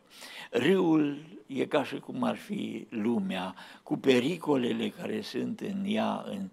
Râul 0.50 1.16
e 1.46 1.66
ca 1.66 1.84
și 1.84 1.98
cum 1.98 2.22
ar 2.22 2.36
fi 2.36 2.86
lumea, 2.88 3.54
cu 3.82 3.96
pericolele 3.96 4.88
care 4.88 5.20
sunt 5.20 5.60
în 5.60 5.84
ea, 5.86 6.24
în 6.26 6.50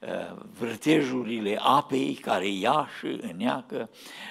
uh, 0.00 0.36
vârtejurile 0.58 1.58
apei 1.60 2.14
care 2.14 2.48
ia 2.48 2.88
și 2.98 3.06
îneacă, 3.06 3.90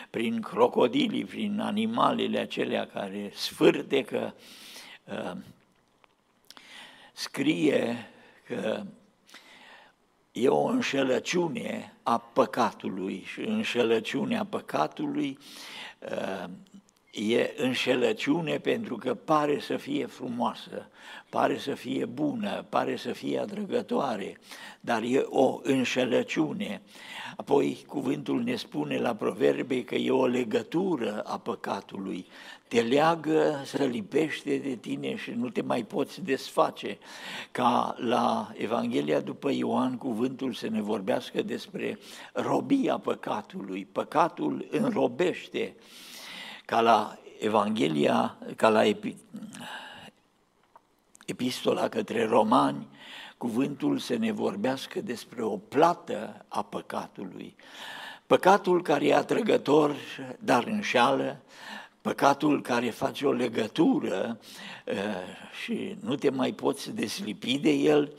prin 0.09 0.41
crocodilii, 0.41 1.25
prin 1.25 1.59
animalele 1.59 2.39
acelea 2.39 2.87
care 2.87 3.31
sfârtecă. 3.33 4.35
Uh, 5.03 5.37
scrie 7.13 8.09
că 8.45 8.83
e 10.33 10.47
o 10.47 10.63
înșelăciune 10.63 11.93
a 12.03 12.17
păcatului 12.17 13.23
și 13.25 13.39
înșelăciunea 13.39 14.45
păcatului 14.45 15.37
uh, 15.99 16.49
e 17.11 17.53
înșelăciune 17.57 18.57
pentru 18.57 18.95
că 18.95 19.13
pare 19.13 19.59
să 19.59 19.77
fie 19.77 20.05
frumoasă, 20.05 20.89
pare 21.29 21.57
să 21.57 21.73
fie 21.73 22.05
bună, 22.05 22.65
pare 22.69 22.95
să 22.95 23.11
fie 23.11 23.39
atrăgătoare, 23.39 24.37
dar 24.79 25.01
e 25.01 25.25
o 25.29 25.59
înșelăciune. 25.63 26.81
Apoi 27.35 27.83
cuvântul 27.87 28.43
ne 28.43 28.55
spune 28.55 28.97
la 28.97 29.15
proverbe 29.15 29.83
că 29.83 29.95
e 29.95 30.11
o 30.11 30.25
legătură 30.25 31.21
a 31.21 31.37
păcatului, 31.37 32.25
te 32.67 32.81
leagă, 32.81 33.61
să 33.65 33.83
lipește 33.83 34.57
de 34.57 34.75
tine 34.75 35.15
și 35.15 35.31
nu 35.31 35.49
te 35.49 35.61
mai 35.61 35.83
poți 35.83 36.21
desface. 36.21 36.97
Ca 37.51 37.95
la 37.97 38.51
Evanghelia 38.53 39.19
după 39.19 39.51
Ioan, 39.51 39.97
cuvântul 39.97 40.53
să 40.53 40.69
ne 40.69 40.81
vorbească 40.81 41.41
despre 41.41 41.99
robia 42.33 42.97
păcatului. 42.97 43.87
Păcatul 43.91 44.67
înrobește. 44.71 45.75
Ca 46.65 46.81
la 46.81 47.17
Evanghelia, 47.39 48.37
ca 48.55 48.69
la 48.69 48.85
epi, 48.85 49.15
epistola 51.25 51.89
către 51.89 52.25
romani, 52.25 52.87
cuvântul 53.37 53.97
să 53.97 54.15
ne 54.15 54.31
vorbească 54.31 55.01
despre 55.01 55.43
o 55.43 55.57
plată 55.57 56.45
a 56.47 56.61
păcatului. 56.61 57.55
Păcatul 58.27 58.81
care 58.81 59.05
e 59.05 59.15
atrăgător, 59.15 59.95
dar 60.39 60.63
înșeală, 60.63 61.41
păcatul 62.03 62.61
care 62.61 62.89
face 62.89 63.25
o 63.25 63.31
legătură 63.31 64.39
uh, 64.85 64.95
și 65.63 65.95
nu 65.99 66.15
te 66.15 66.29
mai 66.29 66.51
poți 66.51 66.91
deslipi 66.91 67.57
de 67.57 67.69
el, 67.69 68.13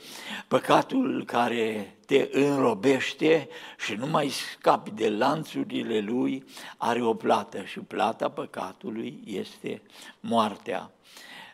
păcatul 0.47 1.23
care 1.25 1.95
te 2.05 2.29
înrobește 2.31 3.49
și 3.77 3.93
nu 3.93 4.07
mai 4.07 4.29
scapi 4.29 4.91
de 4.91 5.09
lanțurile 5.09 5.99
lui, 5.99 6.43
are 6.77 7.01
o 7.01 7.13
plată 7.13 7.63
și 7.63 7.79
plata 7.79 8.29
păcatului 8.29 9.21
este 9.25 9.81
moartea. 10.19 10.91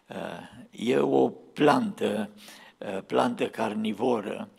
Uh, 0.08 0.88
e 0.88 0.98
o 0.98 1.30
plantă, 1.30 2.30
uh, 2.78 3.04
plantă 3.06 3.48
carnivoră, 3.48 4.50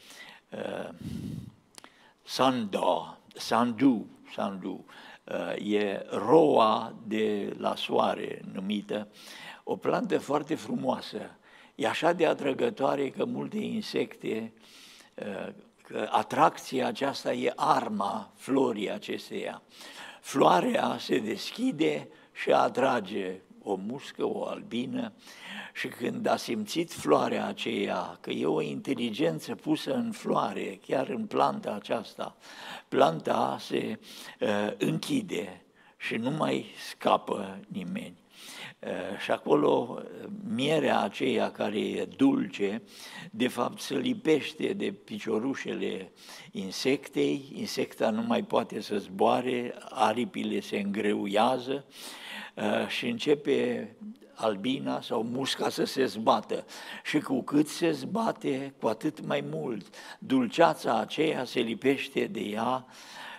sando, 2.22 3.18
sandu, 3.34 4.06
sandu, 4.34 4.84
e 5.58 6.06
roa 6.10 6.94
de 7.06 7.54
la 7.58 7.74
soare 7.76 8.42
numită, 8.52 9.08
o 9.64 9.76
plantă 9.76 10.18
foarte 10.18 10.54
frumoasă. 10.54 11.18
E 11.74 11.88
așa 11.88 12.12
de 12.12 12.26
atrăgătoare 12.26 13.10
că 13.10 13.24
multe 13.24 13.58
insecte, 13.58 14.52
că 15.82 16.08
atracția 16.10 16.86
aceasta 16.86 17.32
e 17.32 17.52
arma 17.56 18.32
florii 18.36 18.90
acesteia. 18.90 19.62
Floarea 20.20 20.96
se 20.98 21.18
deschide 21.18 22.08
și 22.32 22.52
atrage 22.52 23.40
o 23.62 23.74
muscă, 23.74 24.24
o 24.24 24.46
albină. 24.46 25.12
Și 25.72 25.88
când 25.88 26.26
a 26.26 26.36
simțit 26.36 26.92
floarea 26.92 27.46
aceea, 27.46 28.18
că 28.20 28.30
e 28.30 28.46
o 28.46 28.60
inteligență 28.60 29.54
pusă 29.54 29.94
în 29.94 30.12
floare, 30.12 30.80
chiar 30.86 31.08
în 31.08 31.26
planta 31.26 31.72
aceasta, 31.72 32.36
planta 32.88 33.56
se 33.60 33.98
uh, 34.40 34.72
închide 34.78 35.64
și 35.96 36.14
nu 36.14 36.30
mai 36.30 36.66
scapă 36.88 37.60
nimeni. 37.68 38.20
Uh, 38.78 39.18
și 39.18 39.30
acolo 39.30 39.96
uh, 39.98 40.28
mierea 40.54 41.00
aceea 41.00 41.50
care 41.50 41.78
e 41.78 42.08
dulce, 42.16 42.82
de 43.30 43.48
fapt 43.48 43.80
se 43.80 43.96
lipește 43.96 44.72
de 44.72 44.92
piciorușele 44.92 46.12
insectei, 46.50 47.52
insecta 47.54 48.10
nu 48.10 48.22
mai 48.22 48.42
poate 48.42 48.80
să 48.80 48.98
zboare, 48.98 49.74
aripile 49.88 50.60
se 50.60 50.78
îngreuiază. 50.78 51.84
uh, 51.88 52.21
și 52.88 53.06
începe 53.06 53.88
albina 54.34 55.00
sau 55.00 55.22
musca 55.22 55.68
să 55.68 55.84
se 55.84 56.04
zbată. 56.04 56.64
Și 57.04 57.18
cu 57.18 57.42
cât 57.42 57.68
se 57.68 57.92
zbate, 57.92 58.74
cu 58.80 58.86
atât 58.86 59.26
mai 59.26 59.44
mult. 59.50 59.94
Dulceața 60.18 60.98
aceea 60.98 61.44
se 61.44 61.60
lipește 61.60 62.26
de 62.26 62.40
ea 62.40 62.86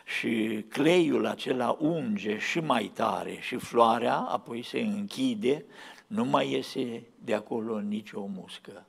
și 0.05 0.65
cleiul 0.69 1.25
acela 1.25 1.77
unge 1.79 2.37
și 2.37 2.59
mai 2.59 2.91
tare 2.93 3.37
și 3.41 3.55
floarea 3.55 4.15
apoi 4.15 4.63
se 4.63 4.79
închide, 4.79 5.65
nu 6.07 6.25
mai 6.25 6.51
iese 6.51 7.03
de 7.23 7.33
acolo 7.33 7.79
nicio 7.79 8.25
muscă. 8.35 8.85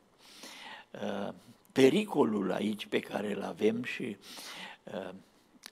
Uh, 0.90 1.32
pericolul 1.72 2.52
aici 2.52 2.86
pe 2.86 3.00
care 3.00 3.34
îl 3.34 3.42
avem 3.42 3.82
și 3.82 4.16
uh, 4.84 5.10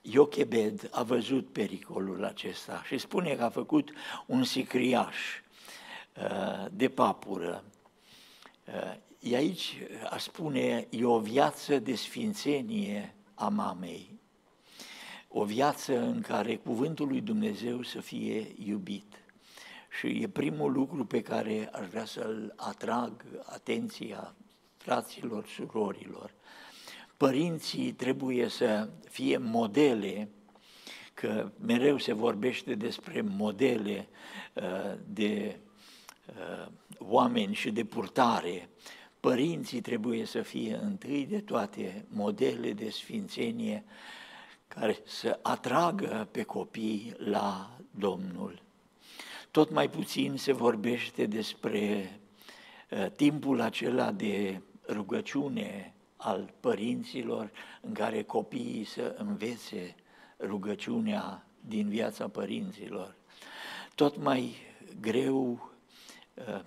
Iochebed 0.03 0.89
a 0.93 1.03
văzut 1.03 1.53
pericolul 1.53 2.25
acesta 2.25 2.83
și 2.87 2.99
spune 2.99 3.35
că 3.35 3.43
a 3.45 3.51
făcut 3.51 3.91
un 4.27 4.45
sicriaș 4.45 5.17
Uh, 6.17 6.67
de 6.73 6.89
papură. 6.89 7.65
Uh, 8.67 8.95
e 9.19 9.37
aici, 9.37 9.79
a 10.11 10.19
spune, 10.19 10.87
e 10.91 11.05
o 11.05 11.19
viață 11.19 11.79
de 11.79 11.95
sfințenie 11.95 13.15
a 13.35 13.49
mamei, 13.49 14.21
o 15.29 15.45
viață 15.45 15.99
în 15.99 16.21
care 16.21 16.57
cuvântul 16.57 17.09
lui 17.09 17.21
Dumnezeu 17.21 17.83
să 17.83 18.01
fie 18.01 18.55
iubit. 18.65 19.05
Și 19.99 20.07
e 20.07 20.29
primul 20.29 20.73
lucru 20.73 21.05
pe 21.05 21.23
care 21.23 21.69
aș 21.73 21.87
vrea 21.87 22.05
să-l 22.05 22.53
atrag 22.57 23.25
atenția 23.45 24.35
fraților, 24.77 25.47
surorilor. 25.47 26.35
Părinții 27.23 27.93
trebuie 27.93 28.49
să 28.49 28.89
fie 29.11 29.37
modele, 29.37 30.29
că 31.15 31.51
mereu 31.61 31.99
se 31.99 32.13
vorbește 32.13 32.75
despre 32.75 33.21
modele 33.21 34.09
uh, 34.53 34.95
de 35.07 35.59
uh, 36.27 36.67
oameni 36.99 37.55
și 37.55 37.71
de 37.71 37.85
purtare, 37.85 38.69
părinții 39.21 39.81
trebuie 39.81 40.25
să 40.25 40.43
fie 40.43 40.79
întâi 40.83 41.27
de 41.27 41.41
toate 41.41 42.05
modele 42.09 42.73
de 42.73 42.91
sfințenie 42.91 43.85
care 44.69 44.99
să 45.05 45.39
atragă 45.43 46.29
pe 46.31 46.43
copii 46.43 47.15
la 47.19 47.79
Domnul. 47.91 48.63
Tot 49.51 49.71
mai 49.71 49.91
puțin 49.91 50.37
se 50.37 50.53
vorbește 50.53 51.27
despre 51.27 52.11
uh, 52.91 53.07
timpul 53.17 53.61
acela 53.61 54.13
de 54.13 54.61
rugăciune 54.89 55.95
al 56.23 56.53
părinților 56.61 57.51
în 57.81 57.93
care 57.93 58.23
copiii 58.23 58.85
să 58.85 59.15
învețe 59.19 59.95
rugăciunea 60.41 61.47
din 61.61 61.89
viața 61.89 62.29
părinților. 62.29 63.15
Tot 63.95 64.17
mai 64.17 64.57
greu 65.01 65.73
Uh, 66.35 66.61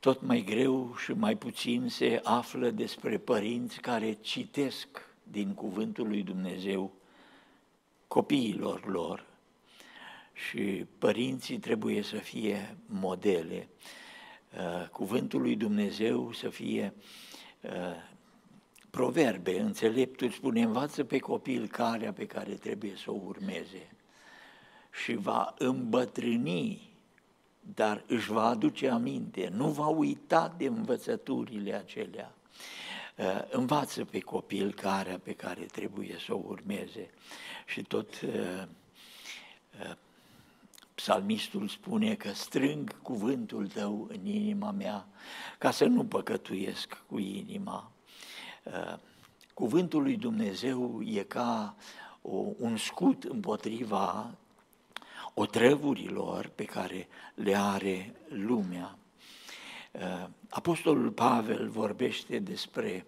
tot 0.00 0.20
mai 0.22 0.42
greu 0.42 0.96
și 0.96 1.12
mai 1.12 1.36
puțin 1.36 1.88
se 1.88 2.20
află 2.22 2.70
despre 2.70 3.18
părinți 3.18 3.80
care 3.80 4.12
citesc 4.12 4.88
din 5.22 5.54
cuvântul 5.54 6.08
lui 6.08 6.22
Dumnezeu 6.22 6.92
copiilor 8.08 8.86
lor 8.86 9.26
și 10.32 10.86
părinții 10.98 11.58
trebuie 11.58 12.02
să 12.02 12.16
fie 12.16 12.76
modele. 12.86 13.68
Uh, 14.56 14.88
cuvântul 14.88 15.40
lui 15.40 15.56
Dumnezeu 15.56 16.32
să 16.32 16.48
fie 16.48 16.94
uh, 17.60 17.70
proverbe, 18.90 19.60
înțeleptul 19.60 20.30
spune, 20.30 20.62
învață 20.62 21.04
pe 21.04 21.18
copil 21.18 21.68
calea 21.68 22.12
pe 22.12 22.26
care 22.26 22.52
trebuie 22.52 22.92
să 22.96 23.10
o 23.10 23.20
urmeze 23.24 23.90
și 24.90 25.14
va 25.14 25.54
îmbătrâni 25.58 26.96
dar 27.74 28.04
își 28.06 28.32
va 28.32 28.44
aduce 28.44 28.88
aminte, 28.88 29.48
nu 29.52 29.68
va 29.68 29.86
uita 29.86 30.54
de 30.56 30.66
învățăturile 30.66 31.74
acelea. 31.74 32.34
Uh, 33.16 33.42
învață 33.50 34.04
pe 34.04 34.20
copil 34.20 34.72
care 34.72 35.20
pe 35.22 35.32
care 35.32 35.64
trebuie 35.64 36.16
să 36.26 36.34
o 36.34 36.42
urmeze. 36.46 37.10
Și 37.66 37.82
tot 37.82 38.20
uh, 38.20 38.62
uh, 39.80 39.96
psalmistul 41.06 41.68
spune 41.68 42.14
că 42.14 42.32
strâng 42.32 43.02
cuvântul 43.02 43.66
tău 43.66 44.08
în 44.10 44.26
inima 44.26 44.70
mea 44.70 45.06
ca 45.58 45.70
să 45.70 45.84
nu 45.84 46.04
păcătuiesc 46.04 47.02
cu 47.06 47.18
inima. 47.18 47.92
Cuvântul 49.54 50.02
lui 50.02 50.16
Dumnezeu 50.16 51.02
e 51.02 51.22
ca 51.22 51.76
o, 52.22 52.44
un 52.58 52.76
scut 52.76 53.24
împotriva 53.24 54.34
otrăvurilor 55.34 56.50
pe 56.54 56.64
care 56.64 57.08
le 57.34 57.56
are 57.56 58.14
lumea. 58.28 58.98
Uh, 59.92 60.28
Apostolul 60.48 61.10
Pavel 61.10 61.68
vorbește 61.68 62.38
despre 62.38 63.06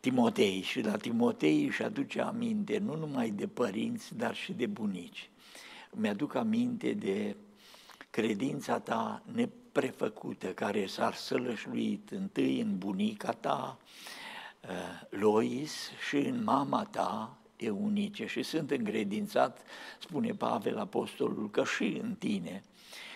Timotei 0.00 0.60
și 0.60 0.80
la 0.80 0.96
Timotei 0.96 1.64
își 1.64 1.82
aduce 1.82 2.20
aminte 2.20 2.78
nu 2.78 2.96
numai 2.96 3.30
de 3.30 3.46
părinți, 3.46 4.16
dar 4.16 4.34
și 4.34 4.52
de 4.52 4.66
bunici. 4.66 5.28
Mi-aduc 5.96 6.34
aminte 6.34 6.92
de 6.92 7.36
credința 8.10 8.78
ta 8.78 9.22
neprefăcută 9.32 10.46
care 10.46 10.86
s-a 10.86 11.12
sălășluit 11.12 12.10
întâi 12.10 12.60
în 12.60 12.78
bunica 12.78 13.32
ta, 13.32 13.78
uh, 14.62 14.70
Lois, 15.10 15.90
și 16.08 16.16
în 16.16 16.44
mama 16.44 16.84
ta, 16.84 17.38
eunice 17.56 18.26
și 18.26 18.42
sunt 18.42 18.70
încredințat, 18.70 19.62
spune 19.98 20.32
Pavel 20.32 20.78
Apostolul, 20.78 21.50
că 21.50 21.64
și 21.64 22.00
în 22.02 22.14
tine 22.18 22.62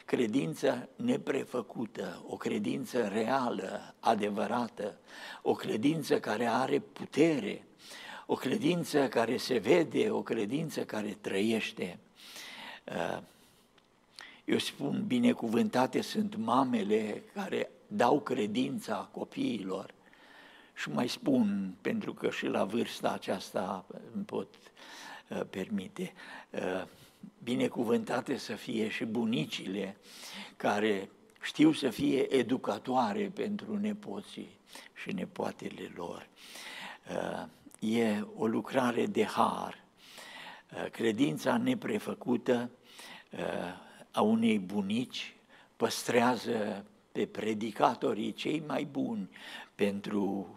credința 0.09 0.89
neprefăcută, 0.97 2.25
o 2.27 2.37
credință 2.37 3.07
reală, 3.07 3.95
adevărată, 4.01 4.99
o 5.43 5.53
credință 5.53 6.21
care 6.21 6.47
are 6.47 6.79
putere, 6.79 7.67
o 8.27 8.35
credință 8.35 9.09
care 9.09 9.37
se 9.37 9.59
vede, 9.59 10.11
o 10.11 10.23
credință 10.23 10.85
care 10.85 11.17
trăiește. 11.21 11.99
Uh, 12.91 13.23
eu 14.45 14.59
spun, 14.59 15.05
binecuvântate 15.07 16.01
sunt 16.01 16.37
mamele 16.37 17.23
care 17.35 17.71
dau 17.87 18.21
credința 18.21 19.09
copiilor, 19.13 19.95
și 20.75 20.91
mai 20.91 21.09
spun, 21.09 21.75
pentru 21.81 22.15
că 22.15 22.31
și 22.31 22.47
la 22.47 22.65
vârsta 22.65 23.11
aceasta 23.11 23.85
îmi 24.15 24.25
pot 24.25 24.55
uh, 25.29 25.41
permite, 25.51 26.13
uh, 26.51 26.85
binecuvântate 27.43 28.37
să 28.37 28.55
fie 28.55 28.89
și 28.89 29.05
bunicile 29.05 29.97
care 30.57 31.11
știu 31.43 31.73
să 31.73 31.91
fie 31.91 32.35
educatoare 32.35 33.31
pentru 33.35 33.79
nepoții 33.79 34.59
și 34.95 35.13
nepoatele 35.13 35.93
lor. 35.95 36.29
Uh, 37.11 37.47
e 37.91 38.25
o 38.37 38.47
lucrare 38.47 39.07
de 39.07 39.25
har. 39.25 39.85
Uh, 40.73 40.91
credința 40.91 41.57
neprefăcută 41.57 42.71
uh, 43.31 43.39
a 44.11 44.21
unei 44.21 44.59
bunici 44.59 45.35
păstrează 45.77 46.85
pe 47.13 47.27
predicatorii 47.27 48.33
cei 48.33 48.63
mai 48.67 48.85
buni 48.85 49.29
pentru 49.75 50.53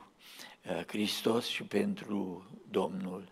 Hristos 0.88 1.46
și 1.46 1.64
pentru 1.64 2.46
Domnul. 2.70 3.32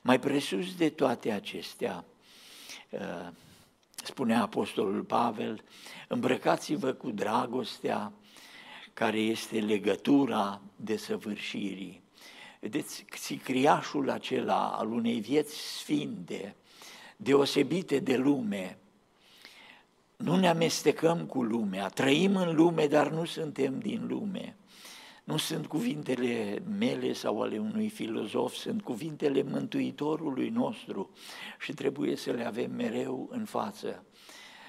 Mai 0.00 0.18
presus 0.18 0.76
de 0.76 0.88
toate 0.88 1.30
acestea, 1.30 2.04
spunea 4.04 4.42
Apostolul 4.42 5.02
Pavel, 5.02 5.64
îmbrăcați-vă 6.08 6.92
cu 6.92 7.10
dragostea 7.10 8.12
care 8.96 9.18
este 9.18 9.60
legătura 9.60 10.60
desăvârșirii. 10.76 12.02
Vedeți, 12.60 13.04
sicriașul 13.18 14.10
acela 14.10 14.68
al 14.68 14.92
unei 14.92 15.20
vieți 15.20 15.56
sfinte, 15.56 16.54
deosebite 17.16 17.98
de 17.98 18.16
lume, 18.16 18.78
nu 20.16 20.36
ne 20.36 20.48
amestecăm 20.48 21.26
cu 21.26 21.42
lumea, 21.42 21.88
trăim 21.88 22.36
în 22.36 22.54
lume, 22.54 22.86
dar 22.86 23.10
nu 23.10 23.24
suntem 23.24 23.78
din 23.78 24.06
lume. 24.06 24.56
Nu 25.24 25.36
sunt 25.36 25.66
cuvintele 25.66 26.62
mele 26.78 27.12
sau 27.12 27.42
ale 27.42 27.58
unui 27.58 27.88
filozof, 27.88 28.54
sunt 28.54 28.82
cuvintele 28.82 29.42
Mântuitorului 29.42 30.48
nostru 30.48 31.10
și 31.58 31.72
trebuie 31.72 32.16
să 32.16 32.30
le 32.30 32.46
avem 32.46 32.70
mereu 32.70 33.28
în 33.30 33.44
față. 33.44 34.04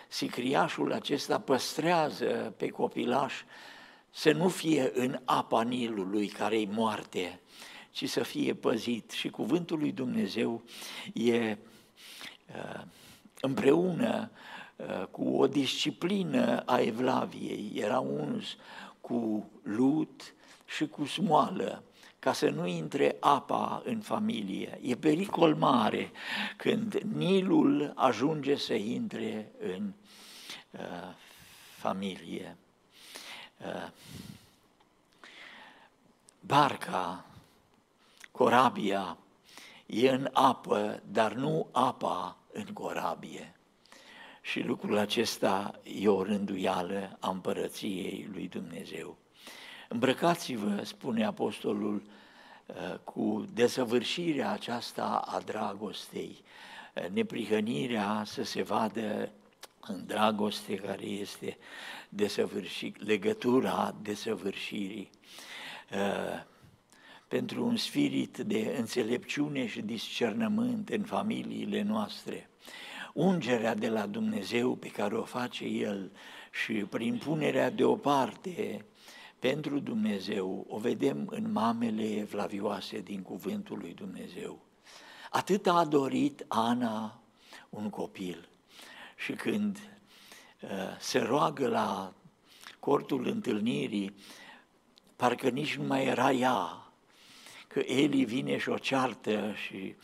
Sicriașul 0.08 0.94
acesta 0.94 1.40
păstrează 1.40 2.54
pe 2.58 2.68
copilaș 2.68 3.34
să 4.10 4.32
nu 4.32 4.48
fie 4.48 4.92
în 4.94 5.20
apa 5.26 5.62
Nilului 5.62 6.28
care-i 6.28 6.70
moarte, 6.72 7.40
ci 7.98 8.10
să 8.10 8.24
fie 8.24 8.54
păzit. 8.54 9.12
Și 9.12 9.30
cuvântul 9.30 9.80
lui 9.80 9.92
Dumnezeu 9.92 10.64
e 11.14 11.58
uh, 12.48 12.82
împreună 13.42 14.32
uh, 14.76 15.04
cu 15.12 15.36
o 15.36 15.48
disciplină 15.48 16.64
a 16.66 16.80
Evlaviei, 16.80 17.72
era 17.76 18.00
uns 18.00 18.46
cu 19.02 19.50
lut 19.64 20.34
și 20.66 20.88
cu 20.88 21.06
smoală, 21.06 21.84
ca 22.20 22.34
să 22.34 22.50
nu 22.50 22.68
intre 22.68 23.18
apa 23.20 23.82
în 23.86 24.00
familie. 24.00 24.80
E 24.82 24.96
pericol 24.96 25.56
mare 25.56 26.12
când 26.58 26.94
Nilul 26.94 27.92
ajunge 27.96 28.56
să 28.56 28.74
intre 28.74 29.52
în 29.60 29.92
uh, 30.72 30.80
familie. 31.78 32.58
Uh, 33.58 33.90
barca, 36.40 37.26
corabia, 38.38 39.18
e 39.86 40.10
în 40.10 40.30
apă, 40.34 41.02
dar 41.12 41.34
nu 41.34 41.70
apa 41.72 42.38
în 42.52 42.66
corabie. 42.74 43.56
Și 44.42 44.62
lucrul 44.62 44.98
acesta 44.98 45.80
e 45.84 46.08
o 46.08 46.24
rânduială 46.24 47.18
a 47.20 47.30
împărăției 47.30 48.30
lui 48.34 48.48
Dumnezeu. 48.48 49.18
Îmbrăcați-vă, 49.90 50.82
spune 50.84 51.26
apostolul, 51.26 52.04
uh, 52.66 52.98
cu 53.04 53.46
desăvârșirea 53.54 54.52
aceasta 54.52 55.24
a 55.26 55.40
dragostei, 55.40 56.44
uh, 56.96 57.10
neprihănirea 57.10 58.24
să 58.26 58.44
se 58.44 58.64
vadă 58.64 59.32
în 59.80 60.06
dragoste 60.06 60.76
care 60.76 61.06
este 61.06 61.58
desăvârșit, 62.10 63.06
legătura 63.06 63.96
desăvârșirii. 64.02 65.10
Uh, 67.28 67.38
pentru 67.38 67.66
un 67.66 67.76
spirit 67.76 68.38
de 68.38 68.76
înțelepciune 68.78 69.68
și 69.68 69.82
discernământ 69.82 70.90
în 70.90 71.04
familiile 71.04 71.82
noastre. 71.82 72.50
Ungerea 73.14 73.76
de 73.76 73.90
la 73.90 74.06
Dumnezeu 74.06 74.76
pe 74.76 74.88
care 74.88 75.16
o 75.16 75.24
face 75.24 75.66
El 75.66 76.12
și 76.52 76.74
prin 76.74 77.18
punerea 77.18 77.70
deoparte 77.70 78.86
pentru 79.40 79.80
Dumnezeu 79.80 80.66
o 80.70 80.78
vedem 80.78 81.28
în 81.30 81.52
mamele 81.52 82.24
vlavioase 82.24 83.00
din 83.00 83.22
cuvântul 83.22 83.78
lui 83.78 83.94
Dumnezeu. 83.94 84.66
Atât 85.30 85.68
a 85.68 85.86
dorit 85.86 86.46
Ana 86.48 87.22
un 87.70 87.90
copil 87.90 88.50
și 89.16 89.32
când 89.32 89.78
uh, 90.62 90.70
se 91.00 91.20
roagă 91.20 91.68
la 91.68 92.14
cortul 92.80 93.28
întâlnirii, 93.28 94.16
parcă 95.16 95.50
nici 95.50 95.78
nu 95.78 95.84
mai 95.84 96.06
era 96.06 96.32
ea, 96.32 96.87
că 97.68 97.80
Eli 97.80 98.26
vine 98.26 98.58
și 98.58 98.70
o 98.70 98.78
ceartă 98.78 99.54
și 99.66 99.96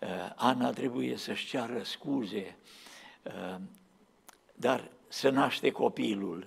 uh, 0.00 0.08
Ana 0.34 0.70
trebuie 0.70 1.16
să-și 1.16 1.46
ceară 1.46 1.82
scuze, 1.82 2.56
uh, 3.22 3.56
dar 4.54 4.90
să 5.08 5.30
naște 5.30 5.70
copilul. 5.70 6.46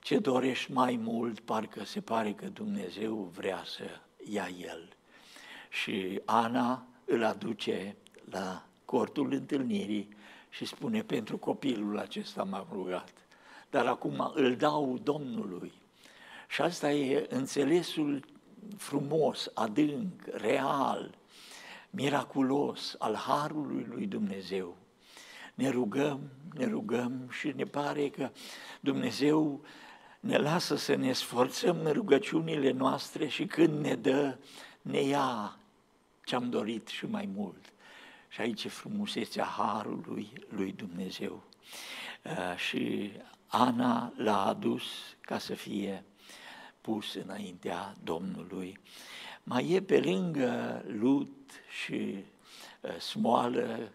Ce 0.00 0.18
dorești 0.18 0.72
mai 0.72 0.96
mult, 1.02 1.40
parcă 1.40 1.84
se 1.84 2.00
pare 2.00 2.32
că 2.32 2.46
Dumnezeu 2.46 3.32
vrea 3.34 3.62
să 3.64 3.84
ia 4.30 4.48
el. 4.60 4.88
Și 5.70 6.20
Ana 6.24 6.86
îl 7.04 7.24
aduce 7.24 7.96
la 8.30 8.66
cortul 8.84 9.32
întâlnirii 9.32 10.08
și 10.50 10.64
spune, 10.64 11.02
pentru 11.02 11.38
copilul 11.38 11.98
acesta 11.98 12.42
m-am 12.42 12.66
rugat, 12.72 13.12
dar 13.70 13.86
acum 13.86 14.32
îl 14.34 14.56
dau 14.56 14.98
Domnului. 15.02 15.72
Și 16.48 16.62
asta 16.62 16.92
e 16.92 17.26
înțelesul 17.28 18.24
frumos, 18.76 19.50
adânc, 19.54 20.24
real, 20.26 21.18
miraculos 21.90 22.94
al 22.98 23.14
Harului 23.14 23.86
lui 23.88 24.06
Dumnezeu. 24.06 24.76
Ne 25.54 25.68
rugăm, 25.68 26.20
ne 26.54 26.66
rugăm 26.66 27.28
și 27.30 27.52
ne 27.56 27.64
pare 27.64 28.08
că 28.08 28.30
Dumnezeu 28.80 29.60
ne 30.20 30.36
lasă 30.36 30.76
să 30.76 30.94
ne 30.94 31.12
sforțăm 31.12 31.80
în 31.84 31.92
rugăciunile 31.92 32.70
noastre 32.70 33.28
și 33.28 33.46
când 33.46 33.80
ne 33.80 33.94
dă, 33.94 34.38
ne 34.82 35.00
ia 35.00 35.58
ce-am 36.24 36.50
dorit 36.50 36.88
și 36.88 37.06
mai 37.06 37.28
mult. 37.34 37.72
Și 38.28 38.40
aici 38.40 38.64
e 38.64 38.68
frumusețea 38.68 39.44
Harului 39.44 40.32
lui 40.48 40.72
Dumnezeu. 40.72 41.42
Uh, 42.22 42.56
și 42.56 43.12
Ana 43.46 44.12
l-a 44.16 44.46
adus 44.46 44.84
ca 45.20 45.38
să 45.38 45.54
fie 45.54 46.04
pus 46.84 47.14
înaintea 47.14 47.94
Domnului. 48.02 48.78
Mai 49.42 49.70
e 49.70 49.82
pe 49.82 50.00
lângă 50.00 50.84
lut 50.86 51.50
și 51.82 52.24
uh, 52.80 52.98
smoală, 52.98 53.92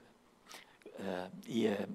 uh, 0.99 1.63
e 1.63 1.87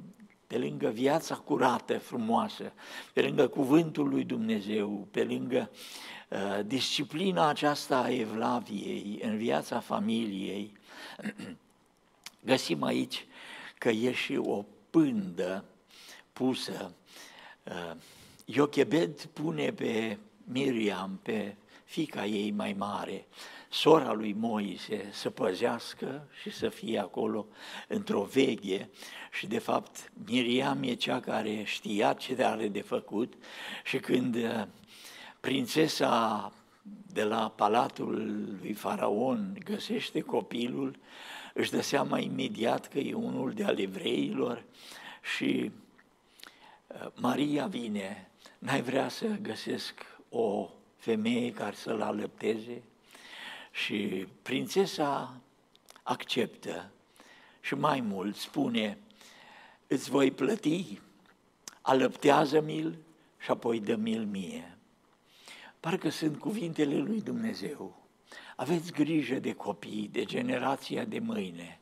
pe 0.46 0.58
lângă 0.58 0.88
viața 0.88 1.34
curată, 1.34 1.98
frumoasă, 1.98 2.72
pe 3.12 3.22
lângă 3.22 3.48
cuvântul 3.48 4.08
lui 4.08 4.24
Dumnezeu, 4.24 5.08
pe 5.10 5.24
lângă 5.24 5.70
uh, 6.28 6.66
disciplina 6.66 7.48
aceasta 7.48 7.98
a 7.98 8.10
Evlaviei 8.10 9.18
în 9.22 9.36
viața 9.36 9.80
familiei, 9.80 10.72
găsim 12.50 12.82
aici 12.82 13.26
că 13.78 13.88
e 13.88 14.12
și 14.12 14.36
o 14.36 14.64
pândă 14.90 15.64
pusă. 16.32 16.94
Uh, 17.64 17.96
Iochebed 18.44 19.24
pune 19.24 19.72
pe 19.72 20.18
Miriam, 20.44 21.20
pe 21.22 21.56
fica 21.84 22.24
ei 22.26 22.50
mai 22.50 22.74
mare, 22.78 23.26
sora 23.68 24.12
lui 24.12 24.32
Moise, 24.32 25.08
să 25.12 25.30
păzească 25.30 26.28
și 26.40 26.50
să 26.50 26.68
fie 26.68 26.98
acolo 26.98 27.46
într-o 27.88 28.22
veche. 28.22 28.90
Și 29.32 29.46
de 29.46 29.58
fapt 29.58 30.12
Miriam 30.26 30.82
e 30.82 30.94
cea 30.94 31.20
care 31.20 31.62
știa 31.64 32.12
ce 32.12 32.44
are 32.44 32.68
de 32.68 32.80
făcut. 32.80 33.34
Și 33.84 33.98
când 33.98 34.34
uh, 34.34 34.62
prințesa 35.40 36.52
de 37.06 37.22
la 37.22 37.50
palatul 37.56 38.14
lui 38.60 38.72
Faraon 38.72 39.58
găsește 39.64 40.20
copilul, 40.20 40.96
își 41.54 41.70
dă 41.70 41.80
seama 41.80 42.18
imediat 42.18 42.88
că 42.88 42.98
e 42.98 43.14
unul 43.14 43.52
de 43.52 43.64
ale 43.64 43.82
evreilor 43.82 44.64
și 45.36 45.70
uh, 46.86 47.06
Maria 47.14 47.66
vine, 47.66 48.30
n-ai 48.58 48.82
vrea 48.82 49.08
să 49.08 49.26
găsesc 49.26 50.13
o 50.34 50.70
femeie 50.96 51.52
care 51.52 51.74
să-l 51.74 52.00
alăpteze 52.00 52.82
și 53.70 54.26
prințesa 54.42 55.34
acceptă 56.02 56.90
și 57.60 57.74
mai 57.74 58.00
mult 58.00 58.36
spune, 58.36 58.98
îți 59.86 60.10
voi 60.10 60.30
plăti, 60.30 61.00
alăptează-mi-l 61.80 62.98
și 63.38 63.50
apoi 63.50 63.80
dă-mi-l 63.80 64.24
mie. 64.24 64.78
Parcă 65.80 66.08
sunt 66.08 66.38
cuvintele 66.38 66.96
lui 66.96 67.20
Dumnezeu. 67.20 68.02
Aveți 68.56 68.92
grijă 68.92 69.34
de 69.34 69.52
copii, 69.52 70.08
de 70.12 70.24
generația 70.24 71.04
de 71.04 71.18
mâine 71.18 71.78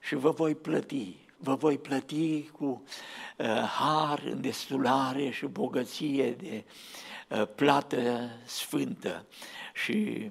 și 0.00 0.14
vă 0.14 0.30
voi 0.30 0.54
plăti. 0.54 1.16
Vă 1.40 1.54
voi 1.54 1.78
plăti 1.78 2.42
cu 2.42 2.82
uh, 3.36 3.46
har, 3.46 4.22
îndestulare 4.24 5.30
și 5.30 5.46
bogăție 5.46 6.32
de 6.32 6.64
uh, 6.66 6.72
plată 7.54 8.30
sfântă 8.44 9.26
și 9.74 10.30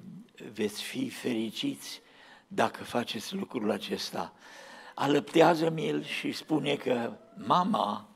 veți 0.52 0.82
fi 0.82 1.10
fericiți 1.10 2.00
dacă 2.46 2.84
faceți 2.84 3.34
lucrul 3.34 3.70
acesta. 3.70 4.32
alăptează 4.94 5.70
mi 5.70 6.02
și 6.02 6.32
spune 6.32 6.74
că 6.76 7.16
mama 7.34 8.08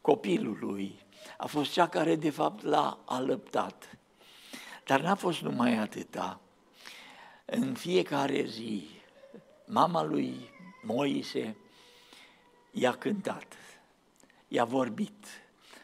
copilului 0.00 1.00
a 1.36 1.46
fost 1.46 1.72
cea 1.72 1.88
care 1.88 2.16
de 2.16 2.30
fapt 2.30 2.62
l-a 2.62 2.98
alăptat. 3.04 3.98
Dar 4.84 5.00
n-a 5.00 5.14
fost 5.14 5.40
numai 5.40 5.76
atâta. 5.76 6.40
În 7.44 7.74
fiecare 7.74 8.44
zi, 8.44 8.88
mama 9.66 10.02
lui 10.02 10.48
Moise 10.82 11.56
i-a 12.70 12.92
cântat, 12.92 13.56
i-a 14.48 14.64
vorbit, 14.64 15.26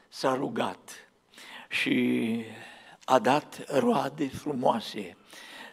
s-a 0.09 0.35
rugat 0.35 1.06
și 1.81 2.45
a 3.05 3.19
dat 3.19 3.79
roade 3.79 4.29
frumoase. 4.29 5.17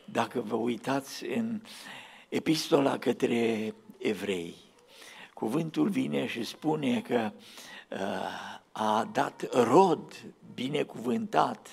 Dacă 0.05 0.41
vă 0.41 0.55
uitați 0.55 1.25
în 1.25 1.61
epistola 2.29 2.97
către 2.97 3.73
evrei, 3.97 4.55
cuvântul 5.33 5.89
vine 5.89 6.27
și 6.27 6.43
spune 6.43 7.01
că 7.01 7.31
uh, 7.89 7.99
a 8.71 9.09
dat 9.11 9.63
rod 9.63 10.23
binecuvântat 10.53 11.67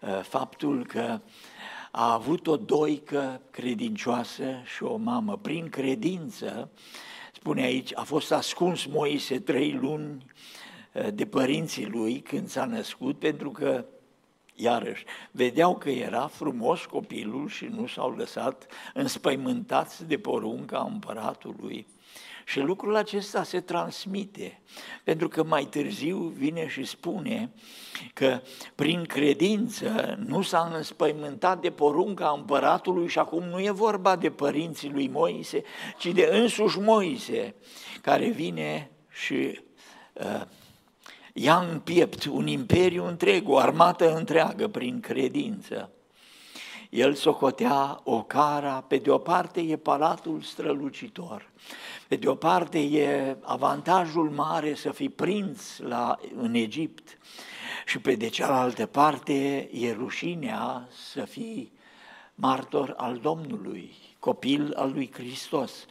uh, 0.00 0.20
faptul 0.22 0.86
că 0.86 1.20
a 1.90 2.12
avut 2.12 2.46
o 2.46 2.56
doică 2.56 3.40
credincioasă 3.50 4.62
și 4.64 4.82
o 4.82 4.96
mamă. 4.96 5.36
Prin 5.36 5.68
credință, 5.68 6.70
spune 7.32 7.62
aici, 7.62 7.96
a 7.96 8.02
fost 8.02 8.32
ascuns 8.32 8.84
Moise 8.84 9.40
trei 9.40 9.72
luni 9.72 10.24
uh, 10.26 10.59
de 11.14 11.26
părinții 11.26 11.86
lui 11.86 12.20
când 12.20 12.48
s-a 12.48 12.64
născut, 12.64 13.18
pentru 13.18 13.50
că 13.50 13.84
iarăși, 14.54 15.04
vedeau 15.30 15.76
că 15.76 15.90
era 15.90 16.26
frumos 16.26 16.84
copilul 16.84 17.48
și 17.48 17.64
nu 17.64 17.86
s-au 17.86 18.10
lăsat 18.10 18.66
înspăimântați 18.94 20.06
de 20.06 20.18
porunca 20.18 20.88
împăratului. 20.92 21.86
Și 22.44 22.60
lucrul 22.60 22.96
acesta 22.96 23.42
se 23.42 23.60
transmite, 23.60 24.60
pentru 25.04 25.28
că 25.28 25.44
mai 25.44 25.64
târziu 25.64 26.18
vine 26.18 26.68
și 26.68 26.84
spune 26.84 27.52
că 28.14 28.40
prin 28.74 29.04
credință 29.04 30.18
nu 30.26 30.42
s-a 30.42 30.72
înspăimântat 30.74 31.60
de 31.60 31.70
porunca 31.70 32.34
împăratului 32.36 33.08
și 33.08 33.18
acum 33.18 33.42
nu 33.42 33.60
e 33.60 33.70
vorba 33.70 34.16
de 34.16 34.30
părinții 34.30 34.90
lui 34.90 35.08
Moise, 35.08 35.62
ci 35.98 36.06
de 36.06 36.28
însuși 36.32 36.78
Moise, 36.78 37.54
care 38.00 38.28
vine 38.28 38.90
și 39.08 39.60
uh, 40.12 40.42
ia 41.32 41.58
în 41.58 41.78
piept 41.78 42.24
un 42.24 42.46
imperiu 42.46 43.06
întreg, 43.06 43.48
o 43.48 43.58
armată 43.58 44.14
întreagă 44.14 44.68
prin 44.68 45.00
credință. 45.00 45.90
El 46.90 47.14
socotea 47.14 48.00
o 48.04 48.22
cara, 48.22 48.84
pe 48.88 48.96
de 48.96 49.10
o 49.10 49.18
parte 49.18 49.60
e 49.60 49.76
palatul 49.76 50.40
strălucitor, 50.40 51.50
pe 52.08 52.16
de 52.16 52.28
o 52.28 52.34
parte 52.34 52.78
e 52.78 53.36
avantajul 53.40 54.30
mare 54.30 54.74
să 54.74 54.90
fii 54.90 55.08
prinț 55.08 55.78
la, 55.78 56.18
în 56.36 56.54
Egipt 56.54 57.18
și 57.86 57.98
pe 57.98 58.14
de 58.14 58.28
cealaltă 58.28 58.86
parte 58.86 59.68
e 59.72 59.92
rușinea 59.92 60.88
să 61.12 61.24
fii 61.24 61.72
martor 62.34 62.94
al 62.96 63.16
Domnului, 63.16 63.94
copil 64.18 64.72
al 64.76 64.92
lui 64.92 65.10
Hristos 65.12 65.86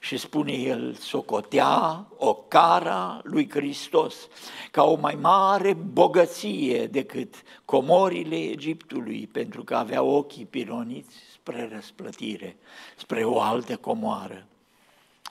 și 0.00 0.16
spune 0.16 0.52
el, 0.52 0.94
socotea 0.94 2.06
o 2.16 2.34
cara 2.34 3.20
lui 3.22 3.50
Hristos 3.50 4.28
ca 4.70 4.84
o 4.84 4.94
mai 4.94 5.18
mare 5.20 5.72
bogăție 5.72 6.86
decât 6.86 7.34
comorile 7.64 8.36
Egiptului, 8.36 9.28
pentru 9.32 9.64
că 9.64 9.76
avea 9.76 10.02
ochii 10.02 10.44
pironiți 10.44 11.16
spre 11.32 11.68
răsplătire, 11.72 12.56
spre 12.96 13.24
o 13.24 13.40
altă 13.40 13.76
comoară. 13.76 14.46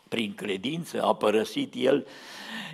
Prin 0.10 0.34
credință 0.36 1.04
a 1.04 1.14
părăsit 1.14 1.74
el 1.76 2.08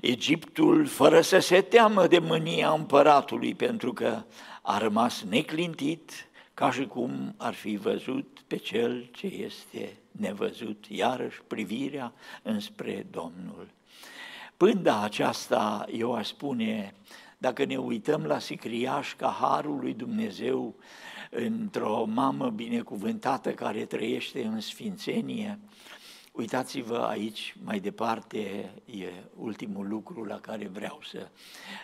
Egiptul 0.01 0.85
fără 0.85 1.21
să 1.21 1.39
se 1.39 1.61
teamă 1.61 2.07
de 2.07 2.19
mânia 2.19 2.71
împăratului, 2.71 3.55
pentru 3.55 3.93
că 3.93 4.23
a 4.61 4.77
rămas 4.77 5.23
neclintit, 5.29 6.27
ca 6.53 6.71
și 6.71 6.85
cum 6.85 7.33
ar 7.37 7.53
fi 7.53 7.75
văzut 7.75 8.43
pe 8.47 8.55
cel 8.55 9.09
ce 9.11 9.27
este 9.27 9.97
nevăzut, 10.11 10.85
iarăși 10.89 11.41
privirea 11.47 12.13
înspre 12.41 13.07
Domnul. 13.11 13.67
Pânda 14.57 15.03
aceasta, 15.03 15.85
eu 15.91 16.15
aș 16.15 16.27
spune, 16.27 16.93
dacă 17.37 17.65
ne 17.65 17.77
uităm 17.77 18.23
la 18.23 18.39
sicriaș 18.39 19.15
ca 19.15 19.37
harul 19.39 19.79
lui 19.79 19.93
Dumnezeu 19.93 20.75
într-o 21.29 22.05
mamă 22.05 22.49
binecuvântată 22.49 23.53
care 23.53 23.85
trăiește 23.85 24.43
în 24.43 24.59
sfințenie, 24.59 25.59
Uitați-vă 26.33 26.97
aici, 26.97 27.55
mai 27.63 27.79
departe, 27.79 28.71
e 28.85 29.07
ultimul 29.35 29.87
lucru 29.87 30.23
la 30.23 30.39
care 30.39 30.67
vreau 30.67 30.99
să 31.09 31.27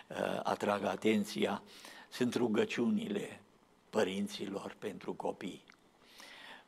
uh, 0.07 0.39
atrag 0.43 0.83
atenția, 0.83 1.63
sunt 2.09 2.33
rugăciunile 2.33 3.41
părinților 3.89 4.75
pentru 4.79 5.13
copii. 5.13 5.63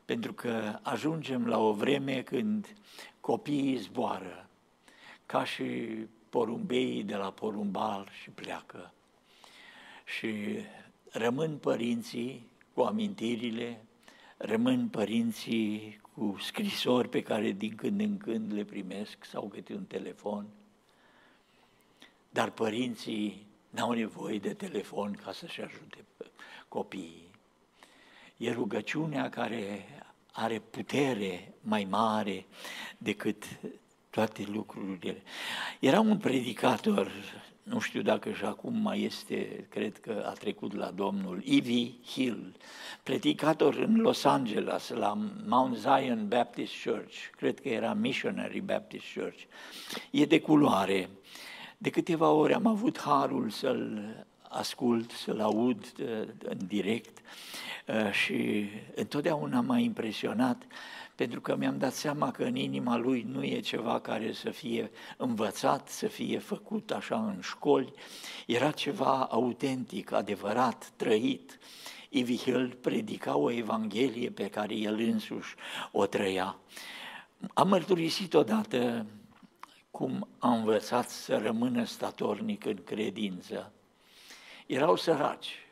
Pentru 0.04 0.32
că 0.32 0.78
ajungem 0.82 1.46
la 1.46 1.58
o 1.58 1.72
vreme 1.72 2.22
când 2.22 2.74
copiii 3.20 3.76
zboară, 3.76 4.48
ca 5.26 5.44
și 5.44 5.64
porumbeii 6.30 7.04
de 7.04 7.14
la 7.14 7.30
porumbal 7.30 8.08
și 8.22 8.30
pleacă. 8.30 8.92
Și 10.04 10.58
rămân 11.10 11.56
părinții 11.56 12.46
cu 12.74 12.80
amintirile, 12.80 13.84
rămân 14.36 14.88
părinții 14.88 16.00
cu 16.14 16.36
scrisori 16.40 17.08
pe 17.08 17.22
care 17.22 17.50
din 17.50 17.74
când 17.74 18.00
în 18.00 18.16
când 18.16 18.52
le 18.52 18.64
primesc 18.64 19.24
sau 19.24 19.48
câte 19.48 19.74
un 19.74 19.84
telefon. 19.84 20.46
Dar 22.30 22.50
părinții 22.50 23.46
n-au 23.70 23.92
nevoie 23.92 24.38
de 24.38 24.54
telefon 24.54 25.12
ca 25.12 25.32
să-și 25.32 25.60
ajute 25.60 26.04
copiii. 26.72 27.30
E 28.36 28.52
rugăciunea 28.52 29.28
care 29.28 29.84
are 30.32 30.58
putere 30.58 31.54
mai 31.60 31.86
mare 31.90 32.46
decât 32.98 33.44
toate 34.10 34.44
lucrurile. 34.52 35.22
Era 35.80 36.00
un 36.00 36.18
predicator, 36.18 37.10
nu 37.62 37.80
știu 37.80 38.02
dacă 38.02 38.32
și 38.32 38.44
acum 38.44 38.76
mai 38.76 39.02
este, 39.02 39.66
cred 39.68 39.98
că 39.98 40.24
a 40.26 40.32
trecut 40.32 40.74
la 40.74 40.90
Domnul, 40.90 41.42
Ivy 41.44 41.94
Hill, 42.06 42.56
predicator 43.02 43.74
în 43.74 44.00
Los 44.00 44.24
Angeles, 44.24 44.88
la 44.88 45.18
Mount 45.46 45.76
Zion 45.76 46.28
Baptist 46.28 46.72
Church, 46.84 47.14
cred 47.36 47.60
că 47.60 47.68
era 47.68 47.92
Missionary 47.92 48.60
Baptist 48.60 49.04
Church. 49.14 49.40
E 50.10 50.24
de 50.24 50.40
culoare. 50.40 51.08
De 51.78 51.90
câteva 51.90 52.30
ori 52.30 52.54
am 52.54 52.66
avut 52.66 53.00
harul 53.00 53.50
să-l 53.50 54.26
ascult, 54.52 55.10
să-l 55.10 55.40
aud 55.40 55.92
uh, 56.00 56.28
în 56.38 56.58
direct 56.66 57.18
uh, 57.86 58.12
și 58.12 58.68
întotdeauna 58.94 59.60
m-a 59.60 59.78
impresionat 59.78 60.62
pentru 61.14 61.40
că 61.40 61.56
mi-am 61.56 61.78
dat 61.78 61.92
seama 61.92 62.30
că 62.30 62.42
în 62.42 62.56
inima 62.56 62.96
lui 62.96 63.26
nu 63.28 63.44
e 63.44 63.60
ceva 63.60 64.00
care 64.00 64.32
să 64.32 64.50
fie 64.50 64.90
învățat, 65.16 65.88
să 65.88 66.06
fie 66.06 66.38
făcut 66.38 66.90
așa 66.90 67.16
în 67.16 67.40
școli, 67.40 67.92
era 68.46 68.70
ceva 68.70 69.24
autentic, 69.30 70.12
adevărat, 70.12 70.92
trăit. 70.96 71.58
Ivi 72.08 72.36
Hill 72.36 72.76
predica 72.80 73.36
o 73.36 73.50
evanghelie 73.50 74.30
pe 74.30 74.48
care 74.48 74.74
el 74.74 74.98
însuși 74.98 75.54
o 75.92 76.06
trăia. 76.06 76.56
Am 77.54 77.68
mărturisit 77.68 78.34
odată 78.34 79.06
cum 79.90 80.28
a 80.38 80.52
învățat 80.52 81.08
să 81.08 81.36
rămână 81.36 81.84
statornic 81.84 82.64
în 82.64 82.78
credință 82.84 83.72
erau 84.72 84.96
săraci, 84.96 85.66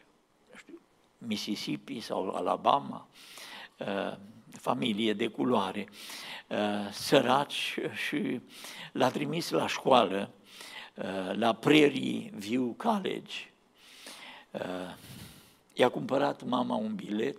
Mississippi 1.19 2.01
sau 2.01 2.29
Alabama, 2.29 3.09
uh, 3.79 4.17
familie 4.53 5.13
de 5.13 5.29
culoare, 5.29 5.89
uh, 6.49 6.93
săraci 6.93 7.79
și 8.07 8.41
l-a 8.93 9.11
trimis 9.11 9.51
la 9.51 9.67
școală, 9.67 10.31
uh, 10.95 11.31
la 11.33 11.53
Prairie 11.55 12.31
View 12.35 12.75
College. 12.77 13.35
I-a 15.73 15.89
cumpărat 15.89 16.43
mama 16.43 16.75
un 16.75 16.95
bilet 16.95 17.39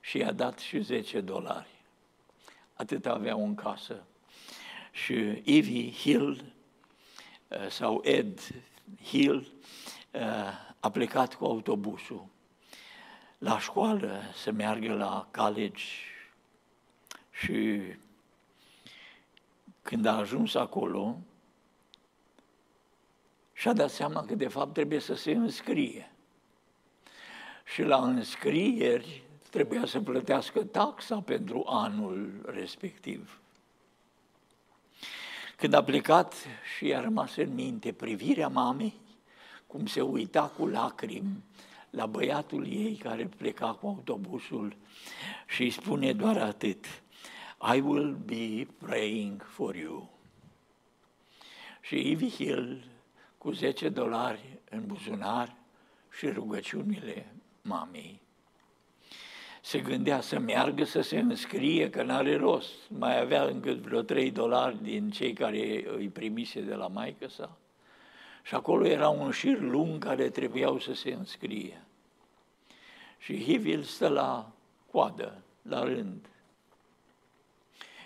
și 0.00 0.18
i-a 0.18 0.32
dat 0.32 0.58
și 0.58 0.78
10 0.78 1.20
dolari. 1.20 1.68
Atât 2.74 3.06
aveau 3.06 3.44
în 3.44 3.54
casă. 3.54 4.04
Și 4.92 5.42
Evie 5.44 5.90
Hill 5.90 6.52
sau 7.68 8.00
Ed 8.04 8.40
Hill 9.04 9.52
a 10.84 10.90
plecat 10.90 11.34
cu 11.34 11.44
autobusul 11.44 12.26
la 13.38 13.58
școală 13.58 14.22
să 14.34 14.50
meargă 14.50 14.92
la 14.92 15.28
college 15.36 15.82
și 17.30 17.80
când 19.82 20.06
a 20.06 20.16
ajuns 20.16 20.54
acolo, 20.54 21.18
și-a 23.52 23.72
dat 23.72 23.90
seama 23.90 24.24
că 24.24 24.34
de 24.34 24.48
fapt 24.48 24.72
trebuie 24.72 24.98
să 24.98 25.14
se 25.14 25.32
înscrie. 25.32 26.12
Și 27.64 27.82
la 27.82 28.04
înscrieri 28.04 29.22
trebuia 29.50 29.86
să 29.86 30.00
plătească 30.00 30.64
taxa 30.64 31.20
pentru 31.20 31.64
anul 31.66 32.44
respectiv. 32.46 33.40
Când 35.56 35.74
a 35.74 35.84
plecat 35.84 36.34
și 36.76 36.86
i-a 36.86 37.00
rămas 37.00 37.36
în 37.36 37.54
minte 37.54 37.92
privirea 37.92 38.48
mamei, 38.48 39.02
cum 39.74 39.86
se 39.86 40.00
uita 40.00 40.52
cu 40.56 40.66
lacrimi 40.66 41.42
la 41.90 42.06
băiatul 42.06 42.66
ei 42.66 42.94
care 42.94 43.28
pleca 43.36 43.72
cu 43.72 43.86
autobusul 43.86 44.76
și 45.46 45.62
îi 45.62 45.70
spune 45.70 46.12
doar 46.12 46.36
atât, 46.36 46.84
I 47.74 47.80
will 47.80 48.14
be 48.24 48.66
praying 48.78 49.42
for 49.42 49.74
you. 49.74 50.10
Și 51.80 52.10
Ivy 52.10 52.30
Hill, 52.30 52.84
cu 53.38 53.50
10 53.50 53.88
dolari 53.88 54.58
în 54.70 54.86
buzunar 54.86 55.56
și 56.18 56.28
rugăciunile 56.28 57.34
mamei, 57.62 58.20
se 59.62 59.80
gândea 59.80 60.20
să 60.20 60.38
meargă 60.38 60.84
să 60.84 61.00
se 61.00 61.18
înscrie, 61.18 61.90
că 61.90 62.02
n-are 62.02 62.36
rost. 62.36 62.74
Mai 62.88 63.20
avea 63.20 63.42
încă 63.42 63.72
vreo 63.72 64.02
3 64.02 64.30
dolari 64.30 64.82
din 64.82 65.10
cei 65.10 65.32
care 65.32 65.84
îi 65.96 66.08
primise 66.08 66.60
de 66.60 66.74
la 66.74 66.86
maică 66.86 67.28
sa. 67.28 67.58
Și 68.44 68.54
acolo 68.54 68.86
era 68.86 69.08
un 69.08 69.30
șir 69.30 69.60
lung 69.60 70.04
care 70.04 70.30
trebuiau 70.30 70.78
să 70.78 70.94
se 70.94 71.12
înscrie. 71.12 71.82
Și 73.18 73.42
Hivil 73.42 73.82
stă 73.82 74.08
la 74.08 74.52
coadă, 74.90 75.42
la 75.62 75.82
rând. 75.82 76.28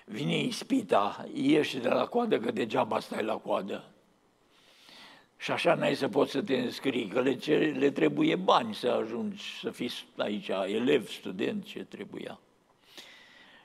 Vine 0.04 0.38
ispita, 0.38 1.28
ieși 1.34 1.78
de 1.78 1.88
la 1.88 2.06
coadă, 2.06 2.38
că 2.38 2.50
degeaba 2.50 3.00
stai 3.00 3.22
la 3.22 3.36
coadă. 3.36 3.84
Și 5.36 5.50
așa 5.50 5.74
n-ai 5.74 5.94
să 5.94 6.08
poți 6.08 6.30
să 6.30 6.42
te 6.42 6.56
înscrii, 6.56 7.08
că 7.08 7.20
le, 7.20 7.36
cer, 7.36 7.76
le 7.76 7.90
trebuie 7.90 8.36
bani 8.36 8.74
să 8.74 8.88
ajungi 8.88 9.58
să 9.60 9.70
fii 9.70 9.90
aici, 10.16 10.48
elev, 10.48 11.08
student, 11.08 11.64
ce 11.64 11.84
trebuia. 11.84 12.40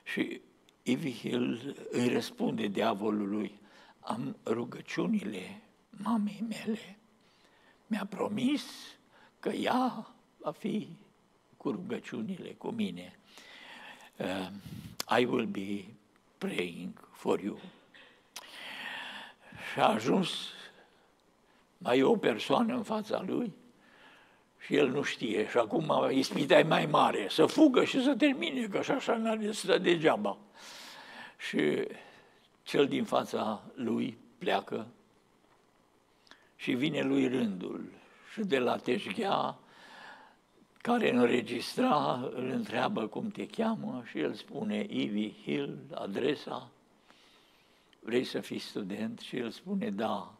Și 0.02 0.40
Ivy 0.82 1.12
Hill 1.12 1.76
îi 1.90 2.08
răspunde 2.08 2.66
diavolului, 2.66 3.58
am 4.00 4.36
rugăciunile 4.44 5.63
mamei 5.96 6.44
mele. 6.48 6.98
Mi-a 7.86 8.06
promis 8.08 8.62
că 9.40 9.48
ea 9.48 10.14
va 10.38 10.50
fi 10.50 10.88
cu 11.56 11.70
rugăciunile 11.70 12.48
cu 12.48 12.68
mine. 12.68 13.18
Uh, 14.16 14.48
I 15.18 15.24
will 15.24 15.46
be 15.46 15.84
praying 16.38 17.08
for 17.12 17.40
you. 17.40 17.58
Și 19.72 19.80
a 19.80 19.88
ajuns 19.88 20.28
mai 21.78 21.98
e 21.98 22.02
o 22.02 22.16
persoană 22.16 22.74
în 22.74 22.82
fața 22.82 23.22
lui 23.26 23.52
și 24.58 24.76
el 24.76 24.88
nu 24.88 25.02
știe. 25.02 25.48
Și 25.48 25.56
acum 25.56 26.08
ispita 26.10 26.58
e 26.58 26.62
mai 26.62 26.86
mare, 26.86 27.26
să 27.30 27.46
fugă 27.46 27.84
și 27.84 28.02
să 28.02 28.14
termine, 28.14 28.66
că 28.66 28.78
așa 28.78 28.94
așa 28.94 29.16
n-are 29.16 29.52
să 29.52 29.78
degeaba. 29.78 30.36
Și 31.38 31.88
cel 32.62 32.86
din 32.86 33.04
fața 33.04 33.62
lui 33.74 34.18
pleacă 34.38 34.86
și 36.64 36.72
vine 36.72 37.02
lui 37.02 37.28
rândul. 37.28 37.84
Și 38.32 38.40
de 38.40 38.58
la 38.58 38.76
teșghea 38.76 39.58
care 40.80 41.12
înregistra, 41.12 42.30
îl 42.34 42.48
întreabă 42.48 43.06
cum 43.06 43.28
te 43.28 43.46
cheamă 43.46 44.02
și 44.06 44.18
el 44.18 44.34
spune 44.34 44.86
Ivy 44.88 45.32
Hill, 45.42 45.78
adresa, 45.94 46.70
vrei 48.00 48.24
să 48.24 48.40
fii 48.40 48.58
student? 48.58 49.18
Și 49.18 49.36
el 49.36 49.50
spune 49.50 49.90
da. 49.90 50.34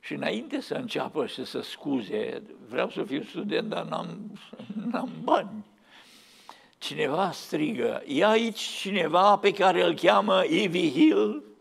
Și 0.00 0.12
înainte 0.12 0.60
să 0.60 0.74
înceapă 0.74 1.26
și 1.26 1.44
să 1.44 1.60
scuze, 1.60 2.42
vreau 2.68 2.90
să 2.90 3.02
fiu 3.02 3.22
student, 3.22 3.68
dar 3.68 3.84
n-am, 3.84 4.40
n-am 4.90 5.10
bani. 5.22 5.64
Cineva 6.78 7.30
strigă, 7.30 8.02
e 8.06 8.24
aici 8.24 8.60
cineva 8.60 9.36
pe 9.36 9.52
care 9.52 9.84
îl 9.84 9.94
cheamă 9.94 10.44
Ivy 10.44 10.90
Hill? 10.90 11.51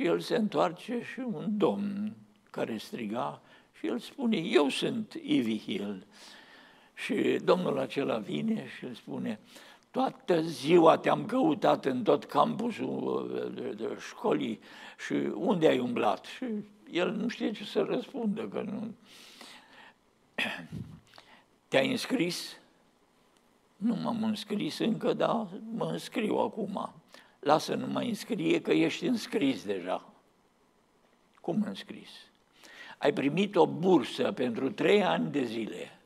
Și 0.00 0.06
el 0.06 0.20
se 0.20 0.36
întoarce 0.36 1.02
și 1.12 1.20
un 1.20 1.56
domn 1.56 2.12
care 2.50 2.76
striga 2.76 3.40
și 3.78 3.86
el 3.86 3.98
spune, 3.98 4.36
eu 4.36 4.68
sunt 4.68 5.14
Ivy 5.22 5.58
Hill. 5.58 6.06
Și 6.94 7.38
domnul 7.44 7.78
acela 7.78 8.18
vine 8.18 8.66
și 8.78 8.84
îl 8.84 8.94
spune, 8.94 9.40
toată 9.90 10.40
ziua 10.40 10.96
te-am 10.96 11.26
căutat 11.26 11.84
în 11.84 12.02
tot 12.02 12.24
campusul 12.24 13.52
de, 13.54 13.70
de 13.70 13.98
școlii 14.08 14.60
și 15.06 15.12
unde 15.34 15.68
ai 15.68 15.78
umblat? 15.78 16.24
Și 16.24 16.46
el 16.90 17.10
nu 17.10 17.28
știe 17.28 17.52
ce 17.52 17.64
să 17.64 17.80
răspundă, 17.80 18.48
că 18.48 18.60
nu... 18.60 18.94
Te-ai 21.68 21.90
înscris? 21.90 22.56
Nu 23.76 23.94
m-am 23.94 24.22
înscris 24.24 24.78
încă, 24.78 25.12
dar 25.12 25.46
mă 25.74 25.84
înscriu 25.84 26.36
acum. 26.36 26.99
Lasă 27.40 27.74
nu 27.74 27.86
mă 27.86 28.00
înscrie 28.00 28.60
că 28.60 28.72
ești 28.72 29.06
înscris 29.06 29.64
deja. 29.64 30.12
Cum 31.40 31.62
înscris? 31.66 32.10
Ai 32.98 33.12
primit 33.12 33.56
o 33.56 33.66
bursă 33.66 34.32
pentru 34.32 34.70
trei 34.70 35.04
ani 35.04 35.30
de 35.30 35.44
zile. 35.44 35.98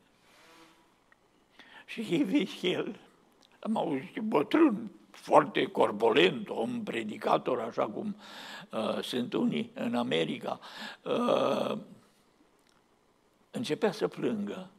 Și 1.85 2.25
el 2.61 2.99
am 3.59 3.77
auzit 3.77 4.21
bătrân, 4.21 4.91
foarte 5.11 5.65
corpulent, 5.65 6.49
om 6.49 6.83
predicator, 6.83 7.59
așa 7.59 7.87
cum 7.87 8.15
uh, 8.71 9.03
sunt 9.03 9.33
unii 9.33 9.71
în 9.73 9.95
America, 9.95 10.59
uh, 11.03 11.77
începea 13.51 13.91
să 13.91 14.07
plângă. 14.07 14.69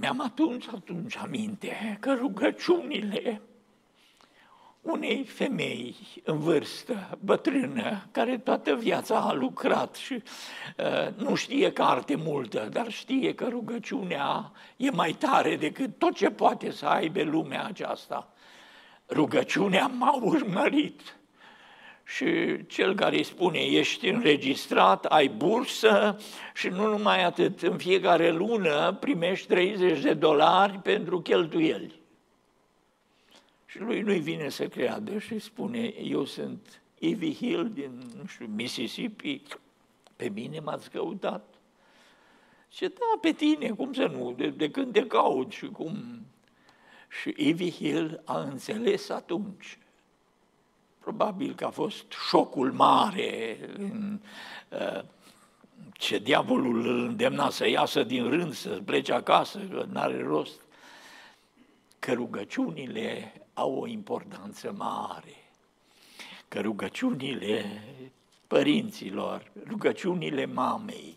Mi-am 0.00 0.20
atunci, 0.20 0.66
atunci 0.74 1.16
aminte 1.16 1.96
că 2.00 2.14
rugăciunile 2.14 3.40
unei 4.80 5.24
femei 5.24 5.96
în 6.24 6.38
vârstă, 6.38 7.18
bătrână, 7.24 8.08
care 8.10 8.38
toată 8.38 8.74
viața 8.74 9.20
a 9.20 9.32
lucrat 9.32 9.94
și 9.94 10.12
uh, 10.12 11.14
nu 11.16 11.34
știe 11.34 11.72
carte 11.72 12.14
multă, 12.14 12.68
dar 12.72 12.90
știe 12.90 13.34
că 13.34 13.48
rugăciunea 13.48 14.52
e 14.76 14.90
mai 14.90 15.12
tare 15.12 15.56
decât 15.56 15.98
tot 15.98 16.14
ce 16.14 16.30
poate 16.30 16.70
să 16.70 16.86
aibă 16.86 17.22
lumea 17.22 17.64
aceasta. 17.64 18.32
Rugăciunea 19.08 19.86
m-a 19.86 20.18
urmărit. 20.22 21.19
Și 22.14 22.26
cel 22.66 22.94
care 22.94 23.16
îi 23.16 23.22
spune, 23.22 23.58
ești 23.58 24.08
înregistrat, 24.08 25.04
ai 25.04 25.28
bursă 25.28 26.18
și 26.54 26.68
nu 26.68 26.86
numai 26.86 27.24
atât, 27.24 27.62
în 27.62 27.76
fiecare 27.76 28.30
lună 28.30 28.96
primești 29.00 29.46
30 29.46 30.00
de 30.00 30.14
dolari 30.14 30.78
pentru 30.78 31.20
cheltuieli. 31.20 32.00
Și 33.66 33.78
lui 33.78 34.00
nu-i 34.00 34.18
vine 34.18 34.48
să 34.48 34.68
creadă 34.68 35.18
și 35.18 35.38
spune, 35.38 35.94
eu 36.02 36.24
sunt 36.24 36.82
Ivy 36.98 37.34
Hill 37.34 37.70
din, 37.70 38.02
nu 38.16 38.26
știu, 38.26 38.46
Mississippi, 38.46 39.42
pe 40.16 40.28
mine 40.28 40.60
m-ați 40.60 40.90
căutat. 40.90 41.54
Și 42.70 42.80
da, 42.80 43.18
pe 43.20 43.32
tine, 43.32 43.70
cum 43.70 43.92
să 43.92 44.06
nu, 44.06 44.32
de, 44.36 44.48
de 44.48 44.70
când 44.70 44.92
te 44.92 45.06
caut 45.06 45.52
și 45.52 45.66
cum... 45.66 46.26
Și 47.20 47.34
Ivy 47.36 47.70
Hill 47.70 48.22
a 48.24 48.40
înțeles 48.40 49.08
atunci. 49.08 49.78
Probabil 51.00 51.54
că 51.54 51.64
a 51.64 51.70
fost 51.70 52.04
șocul 52.28 52.72
mare 52.72 53.58
în, 53.76 54.20
uh, 54.68 55.02
ce 55.92 56.18
diavolul 56.18 56.86
îl 56.86 57.06
îndemna 57.06 57.50
să 57.50 57.68
iasă 57.68 58.02
din 58.02 58.28
rând, 58.28 58.54
să 58.54 58.68
plece 58.84 59.12
acasă, 59.12 59.58
că 59.58 59.86
n-are 59.88 60.22
rost. 60.22 60.60
Că 61.98 62.12
rugăciunile 62.12 63.32
au 63.54 63.78
o 63.78 63.86
importanță 63.86 64.74
mare, 64.76 65.34
că 66.48 66.60
rugăciunile 66.60 67.82
părinților, 68.46 69.50
rugăciunile 69.66 70.46
mamei, 70.46 71.16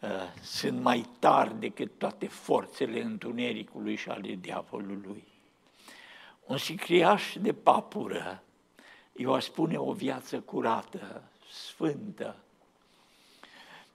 uh, 0.00 0.10
sunt 0.42 0.82
mai 0.82 1.06
tari 1.18 1.60
decât 1.60 1.90
toate 1.98 2.26
forțele 2.26 3.02
întunericului 3.02 3.96
și 3.96 4.08
ale 4.08 4.38
diavolului. 4.40 5.24
Un 6.46 6.56
sicriaș 6.56 7.36
de 7.40 7.52
papură, 7.52 8.42
eu 9.16 9.32
aș 9.32 9.44
spune 9.44 9.76
o 9.76 9.92
viață 9.92 10.38
curată, 10.40 11.22
sfântă, 11.52 12.36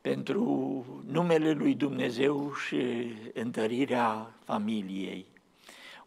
pentru 0.01 0.85
numele 1.11 1.51
lui 1.51 1.73
Dumnezeu 1.75 2.53
și 2.67 2.81
întărirea 3.33 4.33
familiei. 4.43 5.25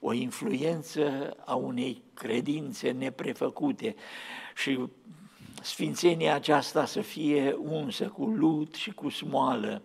O 0.01 0.13
influență 0.13 1.37
a 1.45 1.55
unei 1.55 2.03
credințe 2.15 2.91
neprefăcute. 2.91 3.95
Și 4.55 4.79
sfințenia 5.63 6.35
aceasta 6.35 6.85
să 6.85 7.01
fie 7.01 7.57
unsă 7.59 8.05
cu 8.09 8.25
lut 8.25 8.75
și 8.75 8.91
cu 8.91 9.09
smoală, 9.09 9.83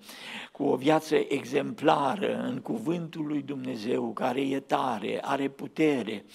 cu 0.52 0.64
o 0.64 0.76
viață 0.76 1.16
exemplară 1.16 2.38
în 2.38 2.60
cuvântul 2.60 3.26
lui 3.26 3.42
Dumnezeu, 3.42 4.14
care 4.14 4.42
e 4.42 4.60
tare, 4.60 5.20
are 5.22 5.48
putere 5.48 6.26
uh, 6.26 6.32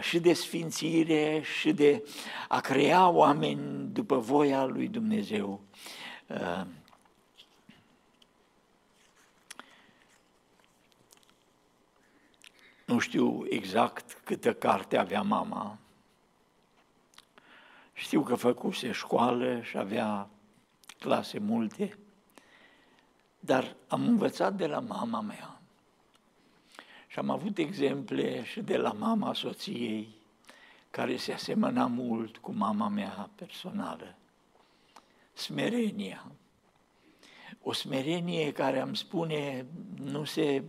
și 0.00 0.20
de 0.20 0.32
sfințire 0.32 1.42
și 1.60 1.72
de 1.72 2.04
a 2.48 2.60
crea 2.60 3.08
oameni 3.08 3.88
după 3.92 4.18
voia 4.18 4.64
lui 4.64 4.88
Dumnezeu. 4.88 5.60
Uh, 6.26 6.62
Nu 12.90 12.98
știu 12.98 13.44
exact 13.48 14.20
câtă 14.24 14.54
carte 14.54 14.96
avea 14.96 15.22
mama. 15.22 15.78
Știu 17.92 18.22
că 18.22 18.34
făcuse 18.34 18.92
școală 18.92 19.60
și 19.62 19.78
avea 19.78 20.28
clase 20.98 21.38
multe, 21.38 21.98
dar 23.40 23.76
am 23.88 24.06
învățat 24.06 24.54
de 24.54 24.66
la 24.66 24.80
mama 24.80 25.20
mea. 25.20 25.59
Și 27.10 27.18
am 27.18 27.30
avut 27.30 27.58
exemple 27.58 28.44
și 28.44 28.60
de 28.60 28.76
la 28.76 28.92
mama 28.92 29.34
soției, 29.34 30.08
care 30.90 31.16
se 31.16 31.32
asemăna 31.32 31.86
mult 31.86 32.36
cu 32.36 32.52
mama 32.52 32.88
mea 32.88 33.30
personală. 33.34 34.14
Smerenia. 35.32 36.26
O 37.62 37.72
smerenie 37.72 38.52
care, 38.52 38.80
am 38.80 38.94
spune, 38.94 39.66
nu 39.96 40.24
se 40.24 40.62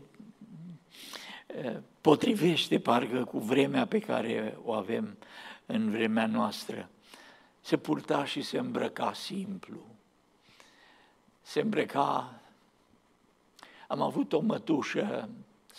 potrivește 2.01 2.79
parcă 2.79 3.23
cu 3.23 3.39
vremea 3.39 3.85
pe 3.85 3.99
care 3.99 4.57
o 4.63 4.73
avem 4.73 5.17
în 5.65 5.89
vremea 5.89 6.25
noastră. 6.25 6.89
Se 7.59 7.77
purta 7.77 8.25
și 8.25 8.41
se 8.41 8.57
îmbrăca 8.57 9.13
simplu. 9.13 9.85
Se 11.41 11.59
îmbrăca... 11.59 12.35
Am 13.87 14.01
avut 14.01 14.33
o 14.33 14.39
mătușă, 14.39 15.29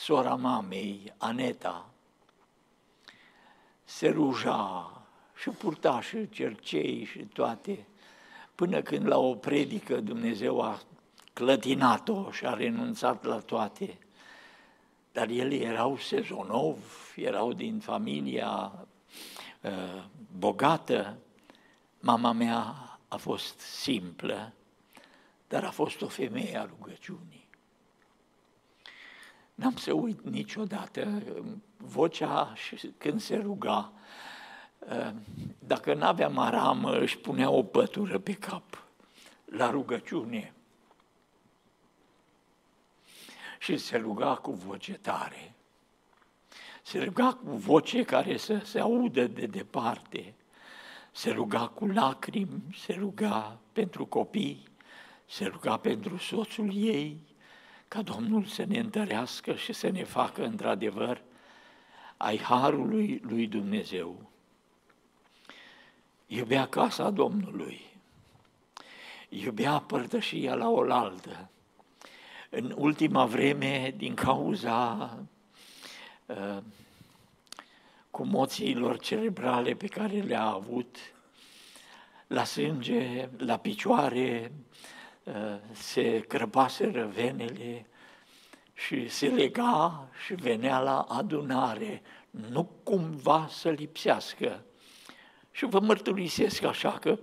sora 0.03 0.35
mamei, 0.35 1.13
Aneta, 1.17 1.91
se 3.85 4.09
ruja 4.09 4.91
și 5.35 5.51
purta 5.51 6.01
și 6.01 6.29
cercei 6.29 7.05
și 7.05 7.19
toate, 7.19 7.87
până 8.55 8.83
când 8.83 9.07
la 9.07 9.19
o 9.19 9.35
predică 9.35 10.01
Dumnezeu 10.01 10.61
a 10.61 10.81
clătinat-o 11.33 12.31
și 12.31 12.47
a 12.47 12.55
renunțat 12.55 13.25
la 13.25 13.39
toate 13.39 13.99
dar 15.13 15.29
ele 15.29 15.55
erau 15.55 15.97
sezonov, 15.97 16.79
erau 17.17 17.53
din 17.53 17.79
familia 17.79 18.73
uh, 19.61 20.05
bogată. 20.39 21.19
Mama 22.01 22.33
mea 22.33 22.75
a 23.09 23.17
fost 23.17 23.59
simplă, 23.59 24.53
dar 25.49 25.65
a 25.65 25.71
fost 25.71 26.03
o 26.03 26.09
femeie 26.09 26.59
a 26.59 26.65
rugăciunii. 26.65 27.42
N-am 29.63 29.77
să 29.77 29.93
uit 29.93 30.21
niciodată 30.21 31.23
vocea 31.77 32.53
și 32.55 32.93
când 32.99 33.21
se 33.21 33.37
ruga. 33.37 33.93
Uh, 34.79 35.11
dacă 35.59 35.95
n-avea 35.95 36.29
maramă, 36.29 36.99
își 36.99 37.19
punea 37.19 37.51
o 37.51 37.63
pătură 37.63 38.19
pe 38.19 38.33
cap 38.33 38.85
la 39.45 39.71
rugăciune 39.71 40.53
și 43.59 43.77
se 43.77 43.97
ruga 43.97 44.35
cu 44.35 44.51
voce 44.51 44.93
tare. 44.93 45.55
Se 46.83 46.99
ruga 47.05 47.33
cu 47.33 47.51
voce 47.51 48.03
care 48.03 48.37
să 48.37 48.61
se 48.65 48.81
audă 48.81 49.27
de 49.27 49.47
departe. 49.47 50.35
Se 51.13 51.31
ruga 51.31 51.69
cu 51.69 51.87
lacrimi, 51.87 52.63
se 52.77 52.93
ruga 52.93 53.59
pentru 53.73 54.07
copii, 54.07 54.69
se 55.27 55.45
ruga 55.45 55.77
pentru 55.77 56.17
soțul 56.17 56.71
ei, 56.75 57.32
ca 57.93 58.03
Domnul 58.03 58.45
să 58.45 58.65
ne 58.65 58.79
întărească 58.79 59.55
și 59.55 59.73
să 59.73 59.89
ne 59.89 60.05
facă 60.05 60.45
într-adevăr 60.45 61.23
ai 62.17 62.39
harului 62.39 63.21
lui 63.25 63.47
Dumnezeu. 63.47 64.31
Iubea 66.27 66.67
casa 66.67 67.11
Domnului, 67.11 67.81
iubea 69.29 69.79
părtășia 69.79 70.55
la 70.55 70.69
oaltă, 70.69 71.51
în 72.51 72.75
ultima 72.77 73.27
vreme, 73.27 73.95
din 73.97 74.15
cauza 74.15 75.19
uh, 76.27 76.59
comoțiilor 78.11 78.99
cerebrale 78.99 79.75
pe 79.75 79.87
care 79.87 80.21
le-a 80.21 80.47
avut, 80.47 80.97
la 82.27 82.45
sânge, 82.45 83.29
la 83.37 83.57
picioare, 83.57 84.53
uh, 84.53 84.92
se 85.73 86.21
crăpaseră 86.21 87.07
venele 87.07 87.87
și 88.75 89.09
se 89.09 89.27
lega 89.27 90.09
și 90.25 90.35
venea 90.35 90.79
la 90.79 91.01
adunare, 91.01 92.03
nu 92.31 92.65
cumva 92.83 93.47
să 93.51 93.69
lipsească. 93.69 94.65
Și 95.51 95.65
vă 95.65 95.81
mărturisesc 95.81 96.63
așa 96.63 96.91
că, 96.91 97.19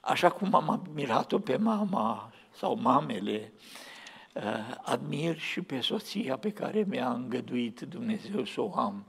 așa 0.00 0.30
cum 0.30 0.54
am 0.54 0.70
admirat-o 0.70 1.38
pe 1.38 1.56
mama 1.56 2.32
sau 2.50 2.78
mamele, 2.80 3.52
Uh, 4.36 4.76
admir 4.82 5.38
și 5.38 5.62
pe 5.62 5.80
soția 5.80 6.36
pe 6.36 6.50
care 6.50 6.84
mi-a 6.88 7.12
îngăduit 7.12 7.80
Dumnezeu 7.80 8.44
să 8.44 8.60
o 8.60 8.78
am 8.78 9.06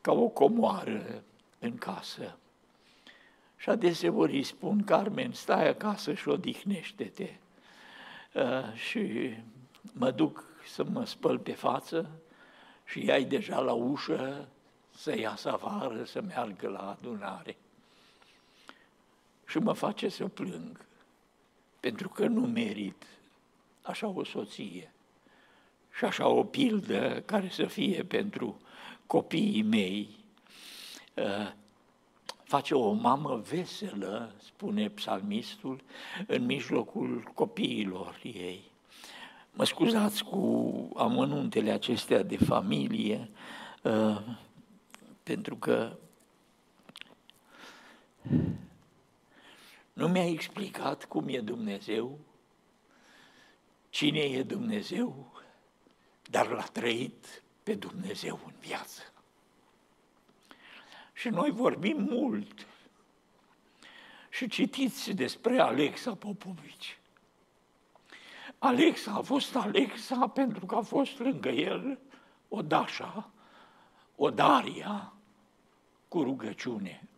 ca 0.00 0.12
o 0.12 0.28
comoară 0.28 1.22
în 1.58 1.76
casă. 1.76 2.36
Și 3.62 3.68
adeseori 3.68 4.36
îi 4.36 4.42
spun, 4.42 4.84
Carmen, 4.84 5.32
stai 5.32 5.68
acasă 5.68 6.14
și 6.14 6.28
odihnește-te. 6.28 7.30
Uh, 8.34 8.74
și 8.74 9.30
mă 9.92 10.10
duc 10.10 10.44
să 10.66 10.84
mă 10.84 11.04
spăl 11.04 11.38
pe 11.38 11.52
față 11.52 12.10
și 12.84 13.00
ea 13.00 13.20
deja 13.20 13.60
la 13.60 13.72
ușă 13.72 14.48
să 14.94 15.18
iasă 15.18 15.52
afară, 15.52 16.04
să 16.04 16.20
meargă 16.20 16.68
la 16.68 16.90
adunare. 16.90 17.56
Și 19.46 19.58
mă 19.58 19.72
face 19.72 20.08
să 20.08 20.26
plâng, 20.26 20.86
pentru 21.80 22.08
că 22.08 22.26
nu 22.26 22.40
merit 22.40 23.04
așa 23.82 24.06
o 24.06 24.24
soție 24.24 24.92
și 25.96 26.04
așa 26.04 26.28
o 26.28 26.44
pildă 26.44 27.22
care 27.26 27.48
să 27.48 27.64
fie 27.64 28.02
pentru 28.02 28.60
copiii 29.06 29.62
mei. 29.62 30.08
Uh, 31.14 31.52
face 32.52 32.74
o 32.74 32.92
mamă 32.92 33.36
veselă, 33.36 34.34
spune 34.38 34.88
psalmistul, 34.88 35.80
în 36.26 36.44
mijlocul 36.44 37.30
copiilor 37.34 38.20
ei. 38.22 38.62
Mă 39.52 39.64
scuzați 39.64 40.24
cu 40.24 40.88
amănuntele 40.96 41.70
acestea 41.70 42.22
de 42.22 42.36
familie, 42.36 43.30
uh, 43.82 44.20
pentru 45.22 45.56
că 45.56 45.96
nu 49.92 50.08
mi-a 50.08 50.26
explicat 50.26 51.04
cum 51.04 51.28
e 51.28 51.40
Dumnezeu 51.40 52.18
cine 53.90 54.20
e 54.20 54.42
Dumnezeu, 54.42 55.32
dar 56.30 56.48
l-a 56.48 56.66
trăit 56.72 57.42
pe 57.62 57.74
Dumnezeu 57.74 58.40
în 58.46 58.52
viață. 58.60 59.11
Și 61.22 61.28
noi 61.28 61.50
vorbim 61.50 62.06
mult 62.10 62.66
și 64.30 64.48
citiți 64.48 65.12
despre 65.12 65.58
Alexa 65.60 66.14
Popovici. 66.14 66.98
Alexa 68.58 69.12
a 69.12 69.20
fost 69.20 69.56
Alexa 69.56 70.28
pentru 70.28 70.66
că 70.66 70.74
a 70.74 70.80
fost 70.80 71.18
lângă 71.18 71.48
el 71.48 71.98
o 72.48 72.62
Dașa, 72.62 73.30
o 74.16 74.30
Daria 74.30 75.12
cu 76.08 76.22
rugăciune. 76.22 77.08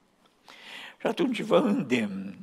Și 1.00 1.06
atunci 1.06 1.40
vă 1.40 1.58
îndemn 1.58 2.36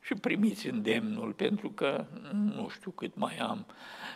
și 0.00 0.14
primiți 0.14 0.66
îndemnul, 0.66 1.32
pentru 1.32 1.70
că 1.70 2.06
nu 2.32 2.68
știu 2.68 2.90
cât 2.90 3.16
mai 3.16 3.36
am 3.36 3.66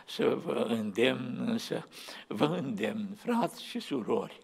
să 0.07 0.35
vă 0.35 0.67
îndemn, 0.69 1.49
însă 1.49 1.89
vă 2.27 2.47
îndemn, 2.47 3.15
frați 3.15 3.65
și 3.65 3.81
surori, 3.81 4.41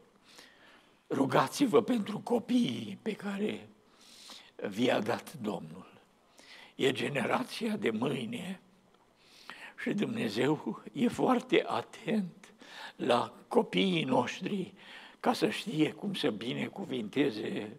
rugați-vă 1.09 1.83
pentru 1.83 2.19
copiii 2.19 2.99
pe 3.03 3.13
care 3.13 3.69
vi-a 4.69 5.01
dat 5.01 5.33
Domnul. 5.33 5.87
E 6.75 6.93
generația 6.93 7.77
de 7.77 7.91
mâine 7.91 8.61
și 9.81 9.93
Dumnezeu 9.93 10.83
e 10.93 11.09
foarte 11.09 11.65
atent 11.67 12.53
la 12.97 13.35
copiii 13.49 14.05
noștri 14.05 14.75
ca 15.21 15.33
să 15.33 15.49
știe 15.49 15.93
cum 15.93 16.15
să 16.15 16.31
binecuvinteze 16.31 17.77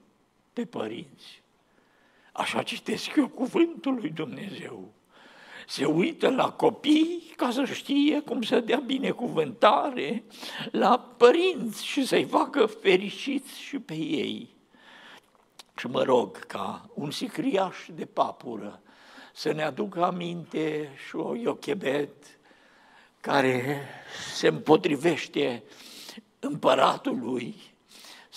pe 0.54 0.66
părinți. 0.66 1.42
Așa 2.32 2.64
citesc 2.64 3.16
eu 3.16 3.28
cuvântul 3.28 3.94
lui 3.96 4.10
Dumnezeu. 4.10 4.94
Se 5.70 5.86
uită 5.86 6.30
la 6.30 6.52
copii 6.52 7.34
ca 7.36 7.52
să 7.52 7.66
știe 7.66 8.20
cum 8.20 8.42
să 8.42 8.60
dea 8.60 8.80
binecuvântare 8.80 10.24
la 10.72 11.00
părinți 11.18 11.86
și 11.86 12.06
să-i 12.06 12.26
facă 12.26 12.66
fericiți 12.66 13.60
și 13.60 13.80
pe 13.80 13.94
ei. 13.94 14.50
Și 15.78 15.88
mă 15.88 16.04
rog 16.04 16.40
ca 16.40 16.90
un 16.94 17.12
sicriaș 17.12 17.78
de 17.96 18.06
papură 18.06 18.82
să 19.34 19.52
ne 19.52 19.64
aducă 19.64 20.04
aminte 20.04 20.90
și 21.08 21.16
o 21.16 21.36
iochebet 21.36 22.40
care 23.22 23.88
se 24.36 24.48
împotrivește 24.48 25.64
împăratului 26.40 27.56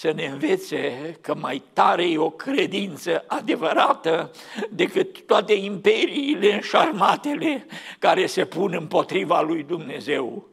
să 0.03 0.13
ne 0.13 0.27
învețe 0.27 1.17
că 1.21 1.35
mai 1.35 1.63
tare 1.73 2.11
e 2.11 2.19
o 2.19 2.31
credință 2.31 3.25
adevărată 3.27 4.31
decât 4.71 5.27
toate 5.27 5.53
imperiile 5.53 6.55
înșarmatele 6.55 7.67
care 7.99 8.27
se 8.27 8.45
pun 8.45 8.73
împotriva 8.73 9.41
lui 9.41 9.63
Dumnezeu. 9.63 10.49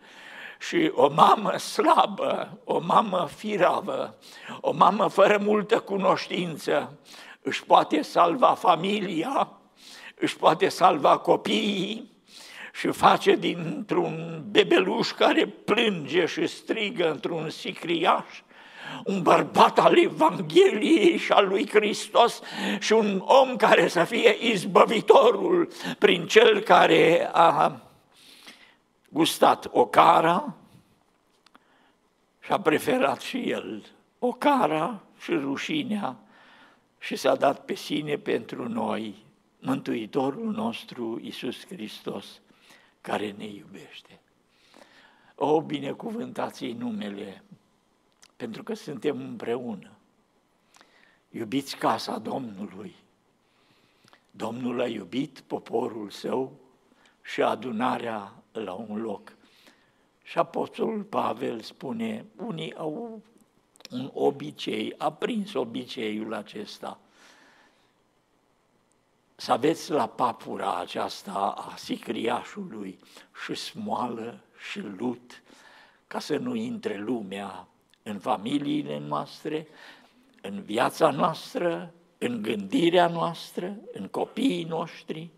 Și 0.59 0.91
o 0.93 1.09
mamă 1.09 1.57
slabă, 1.57 2.59
o 2.63 2.79
mamă 2.79 3.29
firavă, 3.35 4.17
o 4.61 4.71
mamă 4.71 5.07
fără 5.07 5.39
multă 5.43 5.79
cunoștință, 5.79 6.97
își 7.41 7.63
poate 7.63 8.01
salva 8.01 8.53
familia, 8.53 9.51
își 10.15 10.37
poate 10.37 10.67
salva 10.67 11.17
copiii 11.17 12.11
și 12.73 12.87
face 12.87 13.35
dintr-un 13.35 14.43
bebeluș 14.49 15.11
care 15.11 15.45
plânge 15.45 16.25
și 16.25 16.47
strigă 16.47 17.11
într-un 17.11 17.49
sicriaș 17.49 18.25
un 19.05 19.21
bărbat 19.21 19.79
al 19.79 19.97
Evangheliei 19.97 21.17
și 21.17 21.31
al 21.31 21.47
lui 21.47 21.69
Hristos 21.69 22.41
și 22.79 22.93
un 22.93 23.23
om 23.25 23.55
care 23.55 23.87
să 23.87 24.03
fie 24.03 24.37
izbăvitorul 24.39 25.69
prin 25.97 26.27
cel 26.27 26.59
care 26.59 27.29
a 27.31 27.81
gustat 29.09 29.67
o 29.71 29.85
cara 29.85 30.55
și 32.39 32.51
a 32.51 32.59
preferat 32.59 33.21
și 33.21 33.49
el 33.49 33.83
o 34.19 34.31
cara 34.31 35.01
și 35.21 35.31
rușinea 35.31 36.17
și 36.99 37.15
s-a 37.15 37.35
dat 37.35 37.65
pe 37.65 37.75
sine 37.75 38.17
pentru 38.17 38.69
noi, 38.69 39.25
Mântuitorul 39.59 40.51
nostru 40.51 41.19
Iisus 41.21 41.65
Hristos, 41.65 42.41
care 43.01 43.35
ne 43.37 43.45
iubește. 43.45 44.19
O, 45.35 45.61
binecuvântați 45.61 46.65
numele 46.65 47.43
pentru 48.39 48.63
că 48.63 48.73
suntem 48.73 49.21
împreună. 49.21 49.91
Iubiți 51.29 51.75
casa 51.75 52.17
Domnului. 52.17 52.95
Domnul 54.31 54.81
a 54.81 54.87
iubit 54.87 55.39
poporul 55.39 56.09
său 56.09 56.59
și 57.21 57.41
adunarea 57.41 58.33
la 58.51 58.73
un 58.73 59.01
loc. 59.01 59.33
Și 60.23 60.37
Apostolul 60.37 61.03
Pavel 61.03 61.61
spune, 61.61 62.25
unii 62.35 62.75
au 62.75 63.21
un 63.91 64.09
obicei, 64.13 64.93
a 64.97 65.11
prins 65.11 65.53
obiceiul 65.53 66.33
acesta, 66.33 66.99
să 69.35 69.51
aveți 69.51 69.91
la 69.91 70.07
papura 70.07 70.77
aceasta 70.77 71.33
a 71.57 71.75
sicriașului 71.75 72.99
și 73.43 73.53
smoală 73.53 74.43
și 74.69 74.79
lut, 74.79 75.43
ca 76.07 76.19
să 76.19 76.37
nu 76.37 76.55
intre 76.55 76.97
lumea 76.97 77.67
în 78.09 78.19
familiile 78.19 78.99
noastre, 78.99 79.67
în 80.41 80.61
viața 80.61 81.09
noastră, 81.09 81.93
în 82.17 82.41
gândirea 82.41 83.07
noastră, 83.07 83.77
în 83.91 84.07
copiii 84.07 84.63
noștri, 84.63 85.29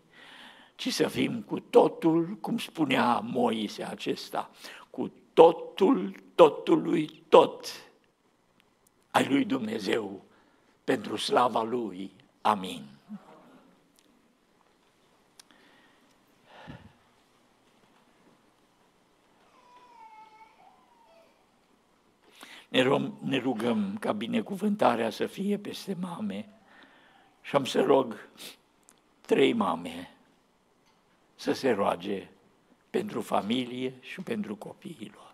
ci 0.74 0.88
să 0.88 1.08
fim 1.08 1.42
cu 1.42 1.60
totul, 1.60 2.38
cum 2.40 2.58
spunea 2.58 3.18
Moise 3.18 3.82
acesta, 3.82 4.50
cu 4.90 5.12
totul, 5.32 6.22
totului, 6.34 7.22
tot 7.28 7.66
ai 9.10 9.26
lui 9.28 9.44
Dumnezeu, 9.44 10.24
pentru 10.84 11.16
slava 11.16 11.62
lui. 11.62 12.10
Amin. 12.40 12.91
Ne, 22.72 22.82
rom, 22.82 23.18
ne 23.22 23.38
rugăm 23.38 23.96
ca 24.00 24.12
binecuvântarea 24.12 25.10
să 25.10 25.26
fie 25.26 25.58
peste 25.58 25.96
mame 26.00 26.48
și 27.40 27.56
am 27.56 27.64
să 27.64 27.82
rog 27.82 28.28
trei 29.20 29.52
mame 29.52 30.10
să 31.34 31.52
se 31.52 31.70
roage 31.70 32.28
pentru 32.90 33.20
familie 33.20 33.94
și 34.00 34.20
pentru 34.20 34.56
copiilor. 34.56 35.31